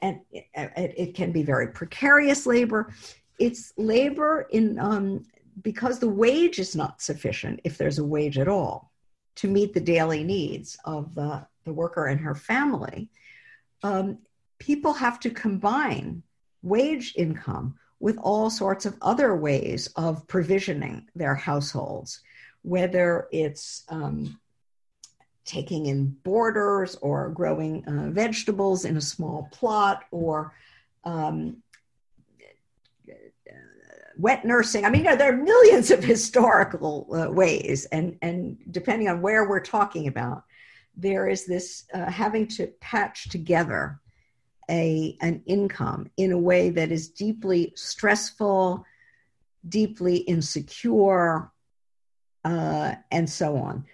[0.02, 2.92] and it can be very precarious labor.
[3.38, 5.24] It's labor in, um,
[5.62, 8.92] because the wage is not sufficient, if there's a wage at all,
[9.36, 13.08] to meet the daily needs of the, the worker and her family.
[13.82, 14.18] Um,
[14.58, 16.22] people have to combine
[16.62, 22.20] wage income with all sorts of other ways of provisioning their households,
[22.62, 24.38] whether it's um,
[25.50, 30.54] taking in boarders or growing uh, vegetables in a small plot or
[31.04, 31.56] um,
[34.16, 34.84] wet nursing.
[34.84, 39.22] I mean, you know, there are millions of historical uh, ways, and and depending on
[39.22, 40.44] where we're talking about,
[40.96, 43.98] there is this uh, having to patch together
[44.70, 48.84] a an income in a way that is deeply stressful,
[49.68, 51.50] deeply insecure,
[52.44, 53.84] uh, and so on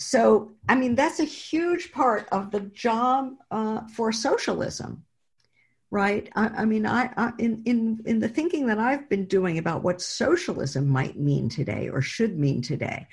[0.00, 5.04] so i mean that's a huge part of the job uh, for socialism
[5.92, 6.30] right?
[6.36, 9.82] I, I mean I, I, in, in in the thinking that i've been doing about
[9.82, 13.06] what socialism might mean today or should mean today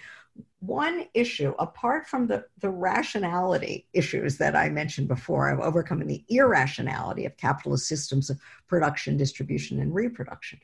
[0.59, 6.23] one issue apart from the the rationality issues that i mentioned before of overcoming the
[6.29, 10.59] irrationality of capitalist systems of production distribution and reproduction.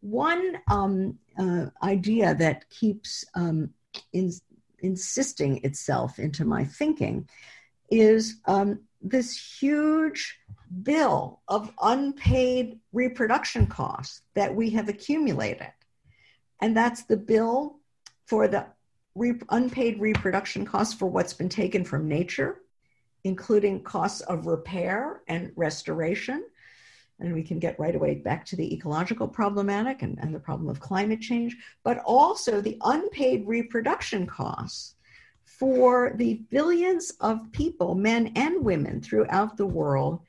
[0.00, 3.70] One um, uh, idea that keeps um,
[4.12, 4.32] in,
[4.80, 7.28] insisting itself into my thinking
[7.90, 10.38] is um, this huge
[10.82, 15.72] bill of unpaid reproduction costs that we have accumulated.
[16.60, 17.78] And that's the bill
[18.26, 18.66] for the
[19.14, 22.60] re- unpaid reproduction costs for what's been taken from nature,
[23.24, 26.44] including costs of repair and restoration,
[27.20, 30.68] and we can get right away back to the ecological problematic and, and the problem
[30.68, 34.94] of climate change, but also the unpaid reproduction costs
[35.44, 40.20] for the billions of people, men and women throughout the world,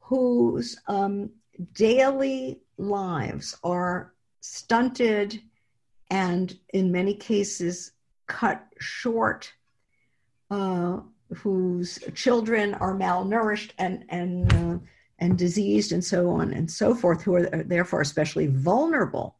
[0.00, 1.30] whose um,
[1.72, 5.40] daily lives are stunted
[6.10, 7.92] and, in many cases,
[8.26, 9.52] cut short,
[10.50, 10.98] uh,
[11.34, 14.78] whose children are malnourished and and uh,
[15.18, 19.36] and diseased and so on and so forth, who are therefore especially vulnerable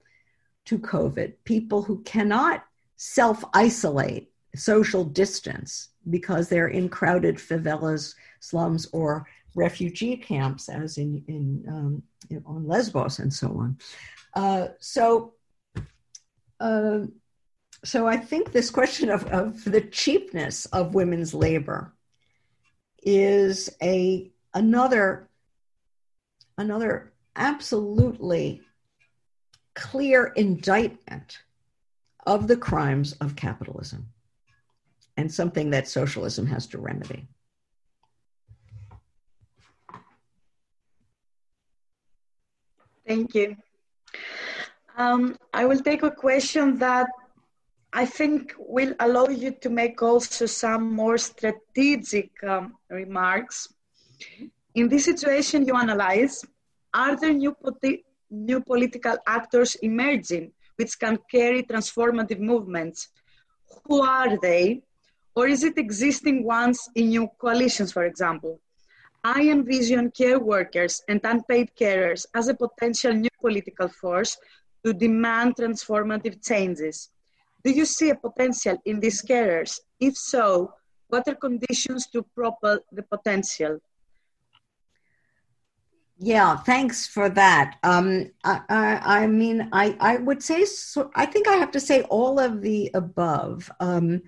[0.67, 2.65] to COVID, people who cannot
[2.97, 11.25] self isolate, social distance, because they're in crowded favelas, slums, or refugee camps, as in,
[11.29, 13.79] in, um, in on Lesbos and so on.
[14.35, 15.35] Uh, so,
[16.61, 17.01] uh,
[17.85, 21.95] so I think this question of, of the cheapness of women's labor
[23.03, 25.28] is a another
[26.59, 28.61] another absolutely
[29.75, 31.39] clear indictment
[32.27, 34.09] of the crimes of capitalism
[35.17, 37.27] and something that socialism has to remedy.
[43.07, 43.57] Thank you.
[44.97, 47.07] Um, I will take a question that
[47.93, 53.73] I think will allow you to make also some more strategic um, remarks.
[54.75, 56.45] In this situation you analyze,
[56.93, 57.57] are there new,
[58.31, 63.09] new political actors emerging which can carry transformative movements?
[63.85, 64.83] Who are they?
[65.35, 68.61] Or is it existing ones in new coalitions, for example?
[69.25, 74.37] I envision care workers and unpaid carers as a potential new political force
[74.85, 77.11] to demand transformative changes.
[77.65, 79.81] Do you see a potential in these carers?
[79.99, 80.75] If so,
[81.09, 83.81] what are conditions to propel the potential?
[86.21, 87.77] Yeah, thanks for that.
[87.85, 91.81] Um, I, I, I, mean, I, I would say, so, I think I have to
[91.81, 93.71] say all of the above.
[93.79, 94.23] Um,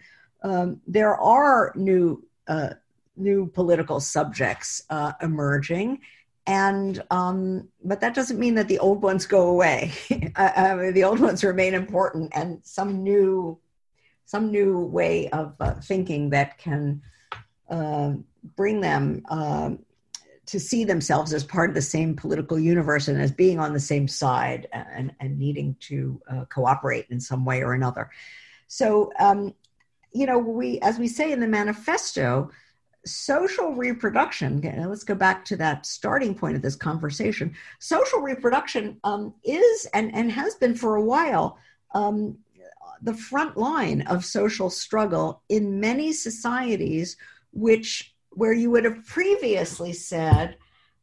[0.45, 2.71] um, there are new, uh,
[3.17, 6.01] new political subjects uh, emerging,
[6.47, 9.93] and um, but that doesn't mean that the old ones go away.
[10.37, 13.59] I, mean, the old ones remain important, and some new,
[14.27, 17.03] some new way of uh, thinking that can
[17.69, 18.13] uh,
[18.57, 19.23] bring them
[20.51, 23.81] to see themselves as part of the same political universe and as being on the
[23.81, 28.11] same side and, and needing to uh, cooperate in some way or another.
[28.67, 29.55] So, um,
[30.13, 32.51] you know, we, as we say in the manifesto,
[33.07, 37.55] social reproduction, let's go back to that starting point of this conversation.
[37.79, 41.59] Social reproduction um, is and, and has been for a while
[41.95, 42.37] um,
[43.03, 47.17] the front line of social struggle in many societies
[47.53, 50.57] which where you would have previously said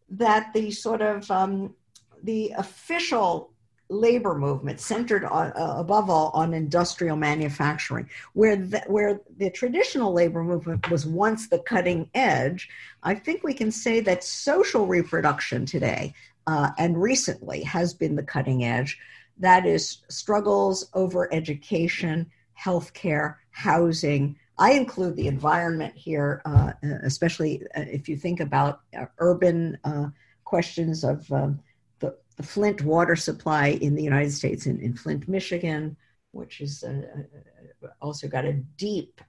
[0.09, 1.75] that the sort of um,
[2.23, 3.51] the official
[3.89, 10.11] labor movement centered on, uh, above all on industrial manufacturing where the, where the traditional
[10.11, 12.67] labor movement was once the cutting edge
[13.03, 16.13] i think we can say that social reproduction today
[16.47, 18.97] uh, and recently has been the cutting edge.
[19.37, 26.73] That is struggles over education healthcare housing I include the environment here, uh,
[27.03, 30.07] especially uh, if you think about uh, urban uh,
[30.45, 31.59] questions of um,
[31.99, 35.95] the, the, Flint water supply in the United States, in, in Flint, Michigan,
[36.31, 39.21] which uh, uh, also got a deep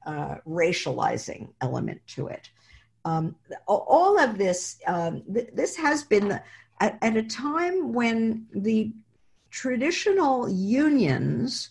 [0.46, 2.50] racializing element to it.
[3.04, 3.36] Um,
[3.66, 6.40] all of this, um, th- this has been
[6.80, 8.92] at, at a time when the
[9.50, 11.70] traditional unions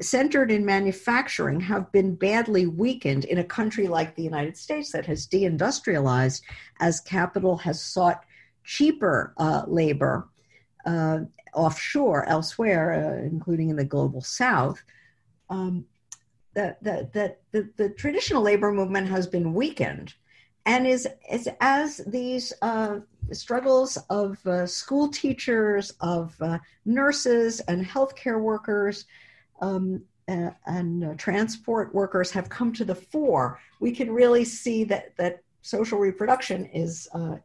[0.00, 5.06] centered in manufacturing have been badly weakened in a country like the United States that
[5.06, 6.42] has deindustrialized
[6.80, 8.24] as capital has sought
[8.64, 10.28] cheaper uh, labor
[10.86, 11.20] uh,
[11.54, 14.82] offshore elsewhere, uh, including in the global south.
[15.50, 15.84] Um,
[16.54, 20.14] the, the, the, the, traditional labor movement has been weakened
[20.66, 23.00] and is, is as these uh,
[23.32, 29.06] struggles of uh, school teachers, of uh, nurses, and healthcare workers
[29.64, 35.16] um, and uh, transport workers have come to the fore, we can really see that
[35.16, 37.36] that social reproduction is uh,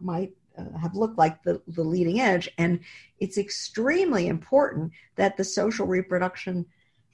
[0.00, 2.80] might uh, have looked like the, the leading edge, and
[3.20, 6.64] it's extremely important that the social reproduction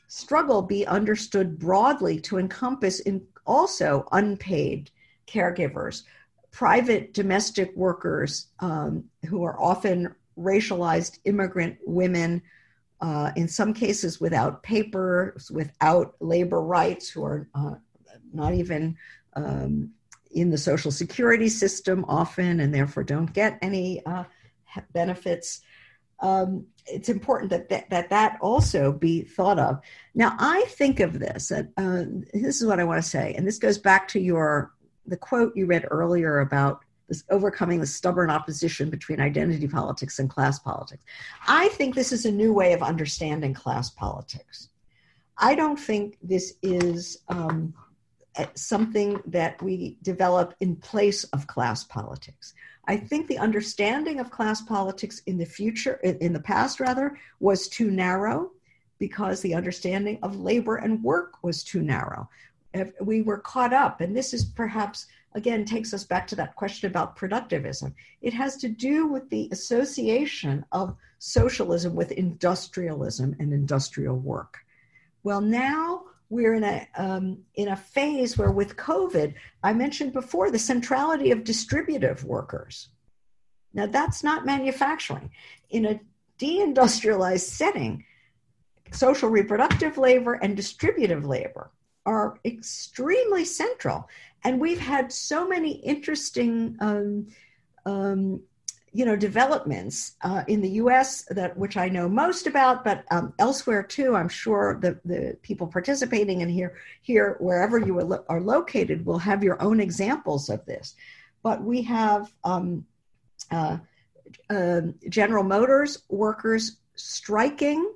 [0.06, 4.90] struggle be understood broadly to encompass in also unpaid
[5.26, 6.04] caregivers,
[6.52, 12.40] private domestic workers um, who are often racialized immigrant women
[13.04, 17.74] uh, in some cases without papers, without labor rights, who are uh,
[18.32, 18.96] not even
[19.36, 19.90] um,
[20.30, 24.24] in the social security system often and therefore don't get any uh,
[24.94, 25.60] benefits.
[26.20, 29.80] Um, it's important that, that that that also be thought of.
[30.14, 33.46] Now, I think of this, and uh, this is what I want to say, and
[33.46, 34.72] this goes back to your
[35.04, 40.30] the quote you read earlier about this overcoming the stubborn opposition between identity politics and
[40.30, 41.04] class politics.
[41.46, 44.68] I think this is a new way of understanding class politics.
[45.36, 47.74] I don't think this is um,
[48.54, 52.54] something that we develop in place of class politics.
[52.86, 57.68] I think the understanding of class politics in the future, in the past rather, was
[57.68, 58.50] too narrow
[58.98, 62.28] because the understanding of labor and work was too narrow.
[63.00, 66.88] We were caught up, and this is perhaps again takes us back to that question
[66.88, 67.92] about productivism.
[68.22, 74.58] It has to do with the association of socialism with industrialism and industrial work.
[75.22, 80.50] Well, now we're in a um, in a phase where, with COVID, I mentioned before
[80.50, 82.88] the centrality of distributive workers.
[83.72, 85.30] Now, that's not manufacturing.
[85.70, 86.00] In a
[86.38, 88.04] deindustrialized setting,
[88.92, 91.70] social reproductive labor and distributive labor
[92.06, 94.08] are extremely central.
[94.44, 97.28] And we've had so many interesting, um,
[97.86, 98.42] um,
[98.92, 101.24] you know, developments uh, in the U.S.
[101.30, 104.14] that which I know most about, but um, elsewhere too.
[104.14, 109.04] I'm sure the the people participating in here here wherever you are, lo- are located
[109.04, 110.94] will have your own examples of this.
[111.42, 112.86] But we have um,
[113.50, 113.78] uh,
[114.50, 117.92] uh, General Motors workers striking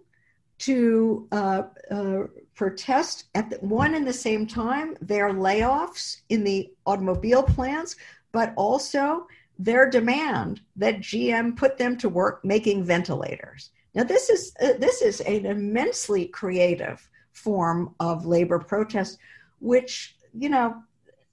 [0.59, 2.25] to uh, uh,
[2.59, 7.95] protest at the, one and the same time their layoffs in the automobile plants
[8.33, 9.27] but also
[9.59, 13.71] their demand that GM put them to work making ventilators.
[13.95, 19.19] Now, this is uh, this is an immensely creative form of labor protest,
[19.59, 20.83] which you know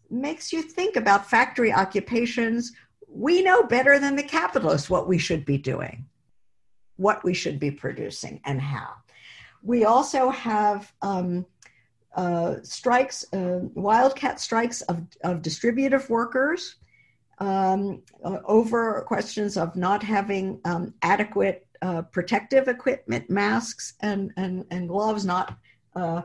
[0.09, 2.71] makes you think about factory occupations.
[3.07, 6.05] We know better than the capitalists what we should be doing,
[6.97, 8.93] what we should be producing, and how.
[9.65, 11.43] We also have um,
[12.15, 16.75] uh, strikes, uh, wildcat strikes of, of distributive workers
[17.39, 24.65] um, uh, over questions of not having um, adequate uh, protective equipment, masks and, and,
[24.69, 25.57] and gloves, not
[25.95, 26.21] uh,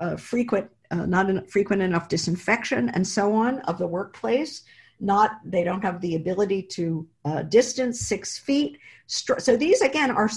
[0.00, 4.64] uh, frequent, not en- frequent enough disinfection, and so on of the workplace.
[5.00, 7.08] Not they don't have the ability to
[7.48, 8.78] distance six feet.
[9.06, 10.30] So these again are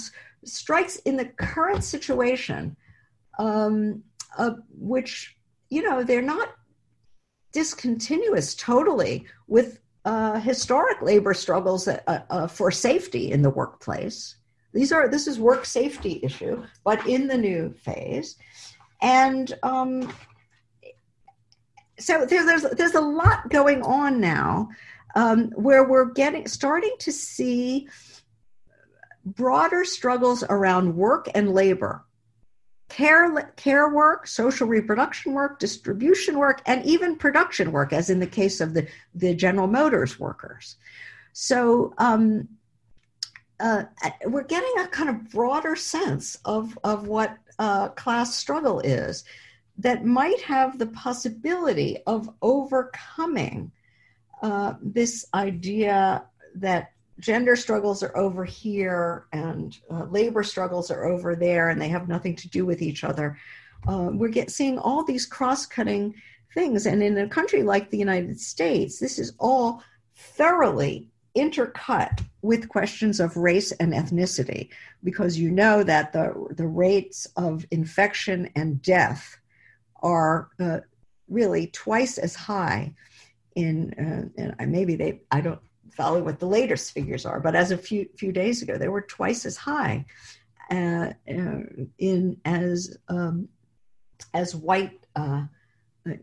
[0.45, 2.75] strikes in the current situation,
[3.39, 4.03] um,
[4.69, 5.35] which
[5.69, 6.49] you know they're not
[7.51, 14.35] discontinuous totally with uh, historic labor struggles that, uh, uh, for safety in the workplace.
[14.73, 18.35] These are this is work safety issue, but in the new phase,
[19.01, 20.13] and um,
[21.97, 24.69] so there, there's there's a lot going on now
[25.15, 27.87] um, where we're getting starting to see
[29.25, 32.05] broader struggles around work and labor
[32.89, 38.27] care, care work, social reproduction work, distribution work, and even production work, as in the
[38.27, 40.77] case of the, the General Motors workers.
[41.33, 42.47] So um,
[43.59, 43.83] uh,
[44.25, 49.23] we're getting a kind of broader sense of, of what uh, class struggle is
[49.77, 53.71] that might have the possibility of overcoming
[54.41, 56.25] uh, this idea
[56.55, 61.87] that gender struggles are over here and uh, labor struggles are over there and they
[61.87, 63.37] have nothing to do with each other.
[63.87, 66.13] Uh, we're get, seeing all these cross cutting
[66.53, 66.85] things.
[66.85, 69.83] And in a country like the United States, this is all
[70.15, 74.69] thoroughly intercut with questions of race and ethnicity
[75.03, 79.37] because you know that the, the rates of infection and death
[80.01, 80.79] are uh,
[81.27, 82.93] really twice as high
[83.55, 85.59] in, uh, and I maybe they, I don't
[85.95, 89.01] follow what the latest figures are, but as a few few days ago, they were
[89.01, 90.05] twice as high
[90.71, 91.61] uh, uh,
[91.97, 93.47] in as um,
[94.33, 95.43] as white uh,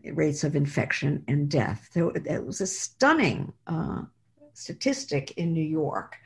[0.05, 1.89] rates of infection and death.
[1.93, 4.03] So it was a stunning uh,
[4.53, 6.17] statistic in New York.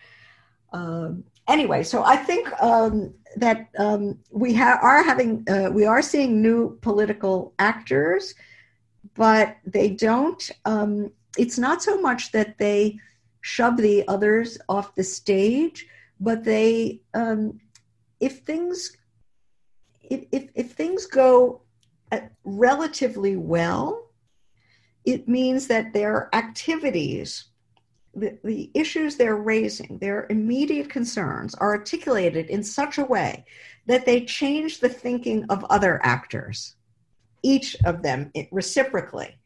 [0.73, 6.01] Um, anyway, so I think um, that um, we ha- are having uh, we are
[6.01, 8.35] seeing new political actors,
[9.15, 10.51] but they don't.
[10.65, 12.99] Um, it's not so much that they
[13.41, 15.87] shove the others off the stage,
[16.19, 17.59] but they, um,
[18.19, 18.97] if things,
[20.01, 21.61] if, if, if things go
[22.11, 24.09] uh, relatively well,
[25.05, 27.45] it means that their activities,
[28.13, 33.45] the, the issues they're raising, their immediate concerns are articulated in such a way
[33.85, 36.75] that they change the thinking of other actors,
[37.43, 39.37] each of them reciprocally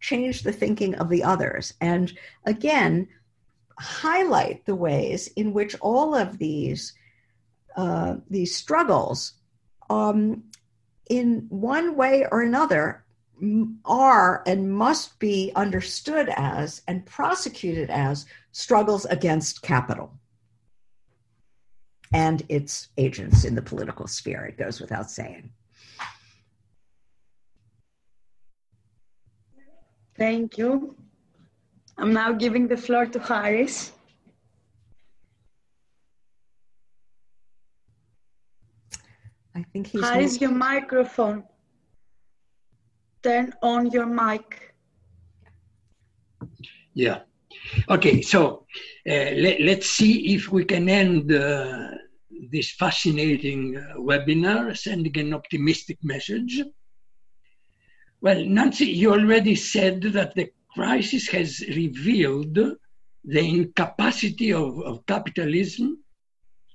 [0.00, 1.74] change the thinking of the others.
[1.80, 2.12] And
[2.46, 3.08] again,
[3.80, 6.92] highlight the ways in which all of these
[7.76, 9.34] uh, these struggles,
[9.88, 10.42] um,
[11.08, 13.04] in one way or another,
[13.84, 20.12] are and must be understood as and prosecuted as struggles against capital
[22.12, 24.44] and its agents in the political sphere.
[24.44, 25.50] It goes without saying.
[30.18, 30.96] Thank you.
[32.00, 33.92] I'm now giving the floor to Haris.
[39.54, 40.02] I think he's.
[40.02, 41.44] Haris, your microphone.
[43.22, 44.74] Turn on your mic.
[46.94, 47.20] Yeah.
[47.90, 48.64] Okay, so
[49.06, 51.90] uh, let, us see if we can end uh,
[52.50, 56.62] this fascinating uh, webinar sending an optimistic message.
[58.22, 65.98] Well, Nancy, you already said that the crisis has revealed the incapacity of, of capitalism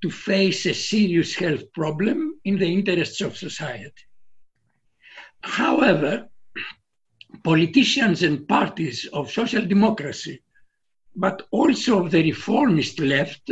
[0.02, 4.04] to face a serious health problem in the interests of society.
[5.42, 6.28] However,
[7.44, 10.42] politicians and parties of social democracy,
[11.16, 13.50] but also of the reformist left,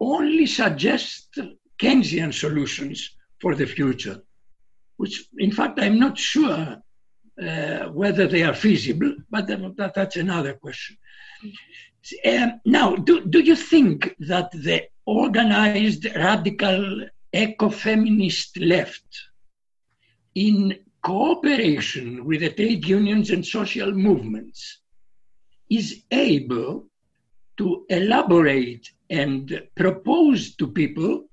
[0.00, 1.38] only suggest
[1.78, 4.22] Keynesian solutions for the future,
[4.96, 6.83] which in fact I'm not sure
[7.42, 10.96] uh, whether they are feasible, but that, that's another question.
[12.24, 19.04] Um, now, do, do you think that the organized radical eco-feminist left,
[20.34, 24.80] in cooperation with the trade unions and social movements,
[25.70, 26.86] is able
[27.56, 31.24] to elaborate and propose to people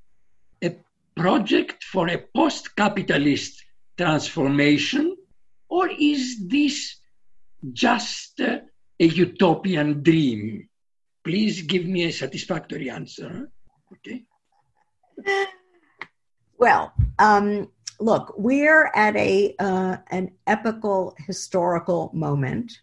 [0.63, 0.75] a
[1.15, 3.63] project for a post capitalist
[3.97, 5.15] transformation,
[5.71, 6.97] or is this
[7.71, 8.61] just a
[8.99, 10.67] utopian dream?
[11.23, 13.49] Please give me a satisfactory answer.
[13.93, 14.25] Okay.
[16.57, 22.81] Well, um, look, we're at a uh, an epical historical moment.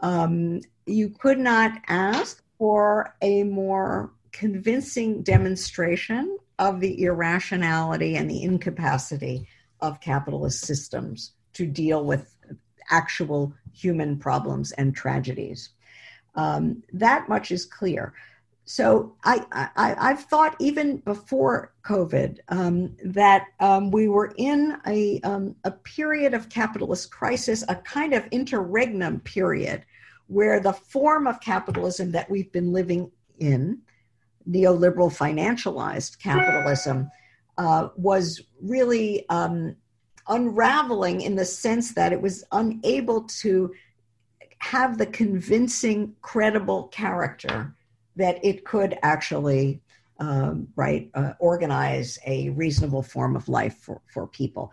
[0.00, 8.42] Um, you could not ask for a more convincing demonstration of the irrationality and the
[8.42, 9.48] incapacity
[9.80, 12.36] of capitalist systems to deal with
[12.90, 15.70] actual human problems and tragedies.
[16.34, 18.12] Um, that much is clear.
[18.66, 19.44] So I,
[19.76, 25.70] I have thought even before COVID um, that um, we were in a um, a
[25.70, 29.84] period of capitalist crisis, a kind of interregnum period,
[30.28, 33.82] where the form of capitalism that we've been living in,
[34.48, 37.10] neoliberal financialized capitalism,
[37.58, 39.76] uh, was really um,
[40.28, 43.72] unraveling in the sense that it was unable to
[44.58, 47.74] have the convincing, credible character
[48.16, 49.80] that it could actually
[50.20, 54.72] um, right uh, organize a reasonable form of life for, for people.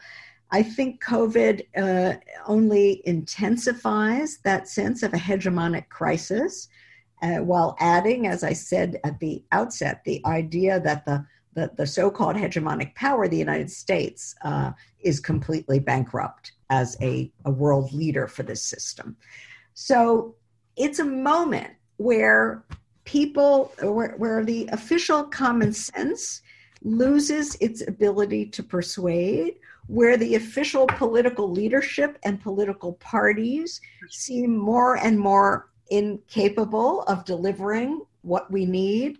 [0.51, 6.67] I think covid uh, only intensifies that sense of a hegemonic crisis
[7.21, 11.85] uh, while adding as i said at the outset the idea that the the, the
[11.85, 14.71] so-called hegemonic power the united states uh,
[15.01, 19.15] is completely bankrupt as a, a world leader for this system
[19.73, 20.35] so
[20.77, 22.63] it's a moment where
[23.03, 26.41] people where, where the official common sense
[26.83, 29.55] loses its ability to persuade,
[29.87, 38.01] where the official political leadership and political parties seem more and more incapable of delivering
[38.21, 39.17] what we need.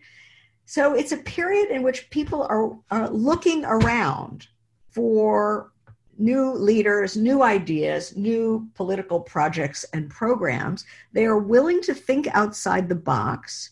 [0.72, 4.48] So it's a period in which people are, are looking around
[4.90, 5.74] for
[6.18, 10.86] new leaders, new ideas, new political projects and programs.
[11.12, 13.72] They are willing to think outside the box.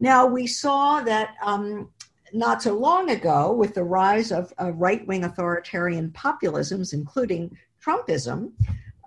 [0.00, 1.90] Now, we saw that um,
[2.32, 7.54] not so long ago, with the rise of uh, right wing authoritarian populisms, including
[7.84, 8.52] Trumpism,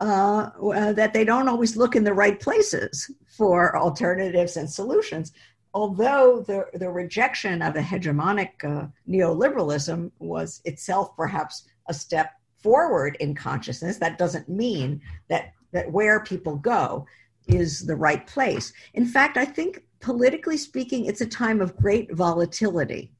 [0.01, 5.31] uh, uh, that they don't always look in the right places for alternatives and solutions.
[5.73, 13.17] Although the, the rejection of a hegemonic uh, neoliberalism was itself perhaps a step forward
[13.19, 17.05] in consciousness, that doesn't mean that, that where people go
[17.47, 18.71] is the right place.
[18.93, 23.11] In fact, I think politically speaking, it's a time of great volatility.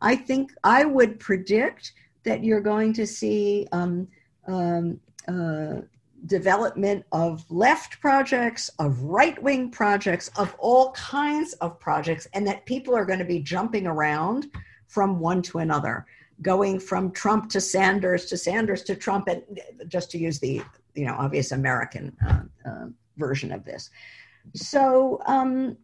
[0.00, 1.92] I think I would predict
[2.24, 4.08] that you're going to see um,
[4.46, 5.82] um, uh,
[6.26, 12.66] development of left projects, of right wing projects, of all kinds of projects, and that
[12.66, 14.50] people are going to be jumping around
[14.86, 16.06] from one to another
[16.42, 19.42] going from Trump to Sanders to Sanders to Trump, and
[19.88, 20.62] just to use the
[20.94, 22.86] you know obvious American uh, uh,
[23.16, 23.90] version of this.
[24.54, 25.76] So um,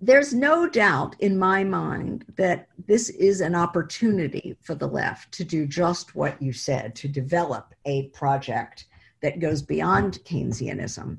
[0.00, 5.44] there's no doubt in my mind that this is an opportunity for the left to
[5.44, 8.86] do just what you said, to develop a project
[9.22, 11.18] that goes beyond Keynesianism.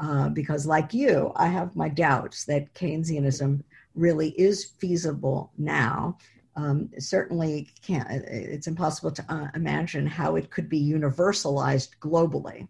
[0.00, 3.62] Uh, because, like you, I have my doubts that Keynesianism
[3.94, 6.16] really is feasible now
[6.56, 12.68] um, certainly can't it's impossible to uh, imagine how it could be universalized globally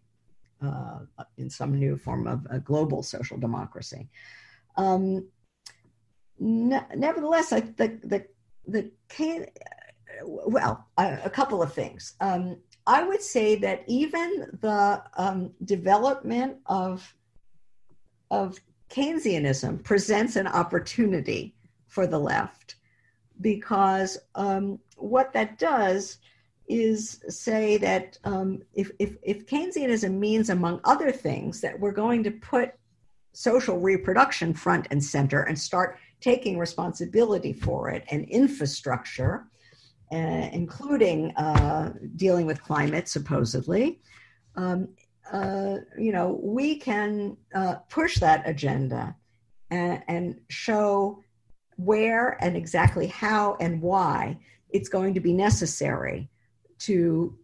[0.62, 1.00] uh,
[1.36, 4.08] in some new form of a global social democracy
[4.76, 5.26] um,
[6.38, 8.26] ne- nevertheless I, the the
[8.66, 9.46] the can
[10.24, 16.56] well a, a couple of things um, i would say that even the um, development
[16.66, 17.14] of
[18.30, 21.54] of keynesianism presents an opportunity
[21.86, 22.76] for the left
[23.40, 26.18] because um, what that does
[26.68, 32.22] is say that um, if, if, if Keynesianism means, among other things, that we're going
[32.24, 32.72] to put
[33.32, 39.46] social reproduction front and center and start taking responsibility for it and infrastructure,
[40.12, 44.00] uh, including uh, dealing with climate, supposedly,
[44.56, 44.88] um,
[45.32, 49.16] uh, you know, we can uh, push that agenda
[49.70, 51.22] and, and show
[51.76, 54.38] where and exactly how and why
[54.70, 56.28] it's going to be necessary
[56.78, 57.36] to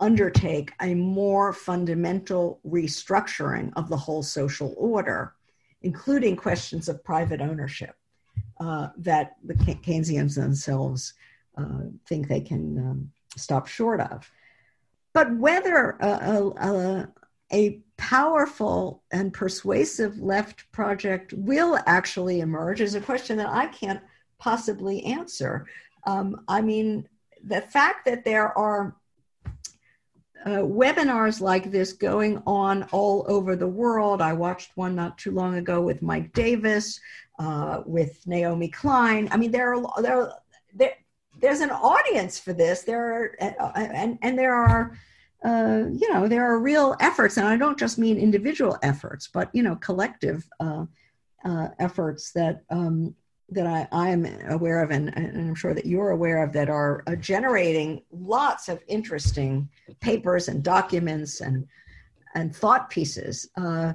[0.00, 5.34] undertake a more fundamental restructuring of the whole social order,
[5.82, 7.94] including questions of private ownership
[8.60, 11.14] uh, that the Keynesians themselves
[11.58, 14.30] uh, think they can um, stop short of.
[15.12, 17.08] But whether a, a,
[17.52, 24.00] a powerful and persuasive left project will actually emerge is a question that I can't
[24.38, 25.66] possibly answer.
[26.06, 27.08] Um, I mean,
[27.44, 28.96] the fact that there are
[30.44, 34.22] uh, webinars like this going on all over the world.
[34.22, 37.00] I watched one not too long ago with Mike Davis,
[37.38, 39.28] uh, with Naomi Klein.
[39.32, 40.32] I mean, there are there,
[40.74, 40.92] there
[41.38, 42.82] there's an audience for this.
[42.82, 44.98] There are and and there are.
[45.44, 49.48] Uh, you know there are real efforts and i don't just mean individual efforts but
[49.52, 50.84] you know collective uh,
[51.44, 53.14] uh, efforts that um,
[53.50, 57.02] that I, I'm aware of, and, and, I'm sure that you're aware of, that are
[57.06, 59.68] uh, generating lots of interesting
[60.00, 61.66] papers and documents and
[62.34, 63.48] and thought pieces.
[63.56, 63.94] Uh,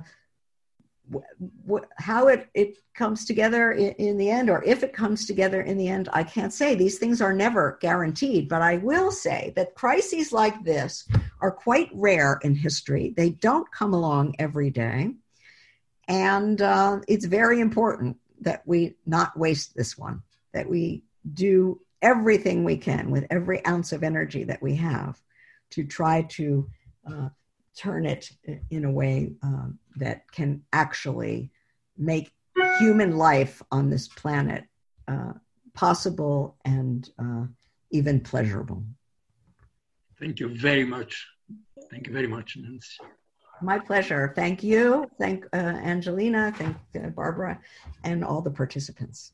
[1.97, 5.77] how it, it comes together in, in, the end, or if it comes together in
[5.77, 6.75] the end, I can't say.
[6.75, 11.07] These things are never guaranteed, but I will say that crises like this
[11.41, 13.13] are quite rare in history.
[13.15, 15.11] They don't come along every day.
[16.07, 20.21] And uh, it's very important that we not waste this one,
[20.53, 21.03] that we
[21.33, 25.21] do everything we can with every ounce of energy that we have
[25.71, 26.69] to try to
[27.09, 27.29] uh,
[27.75, 28.29] turn it
[28.69, 29.67] in a way uh,
[29.97, 31.51] that can actually
[31.97, 32.31] make
[32.79, 34.65] human life on this planet
[35.07, 35.33] uh,
[35.73, 37.45] possible and uh,
[37.91, 38.83] even pleasurable.
[40.19, 41.27] Thank you very much.
[41.89, 42.97] Thank you very much, Nancy.
[43.61, 44.33] My pleasure.
[44.35, 45.09] Thank you.
[45.19, 46.53] Thank uh, Angelina.
[46.55, 47.59] Thank uh, Barbara
[48.03, 49.33] and all the participants.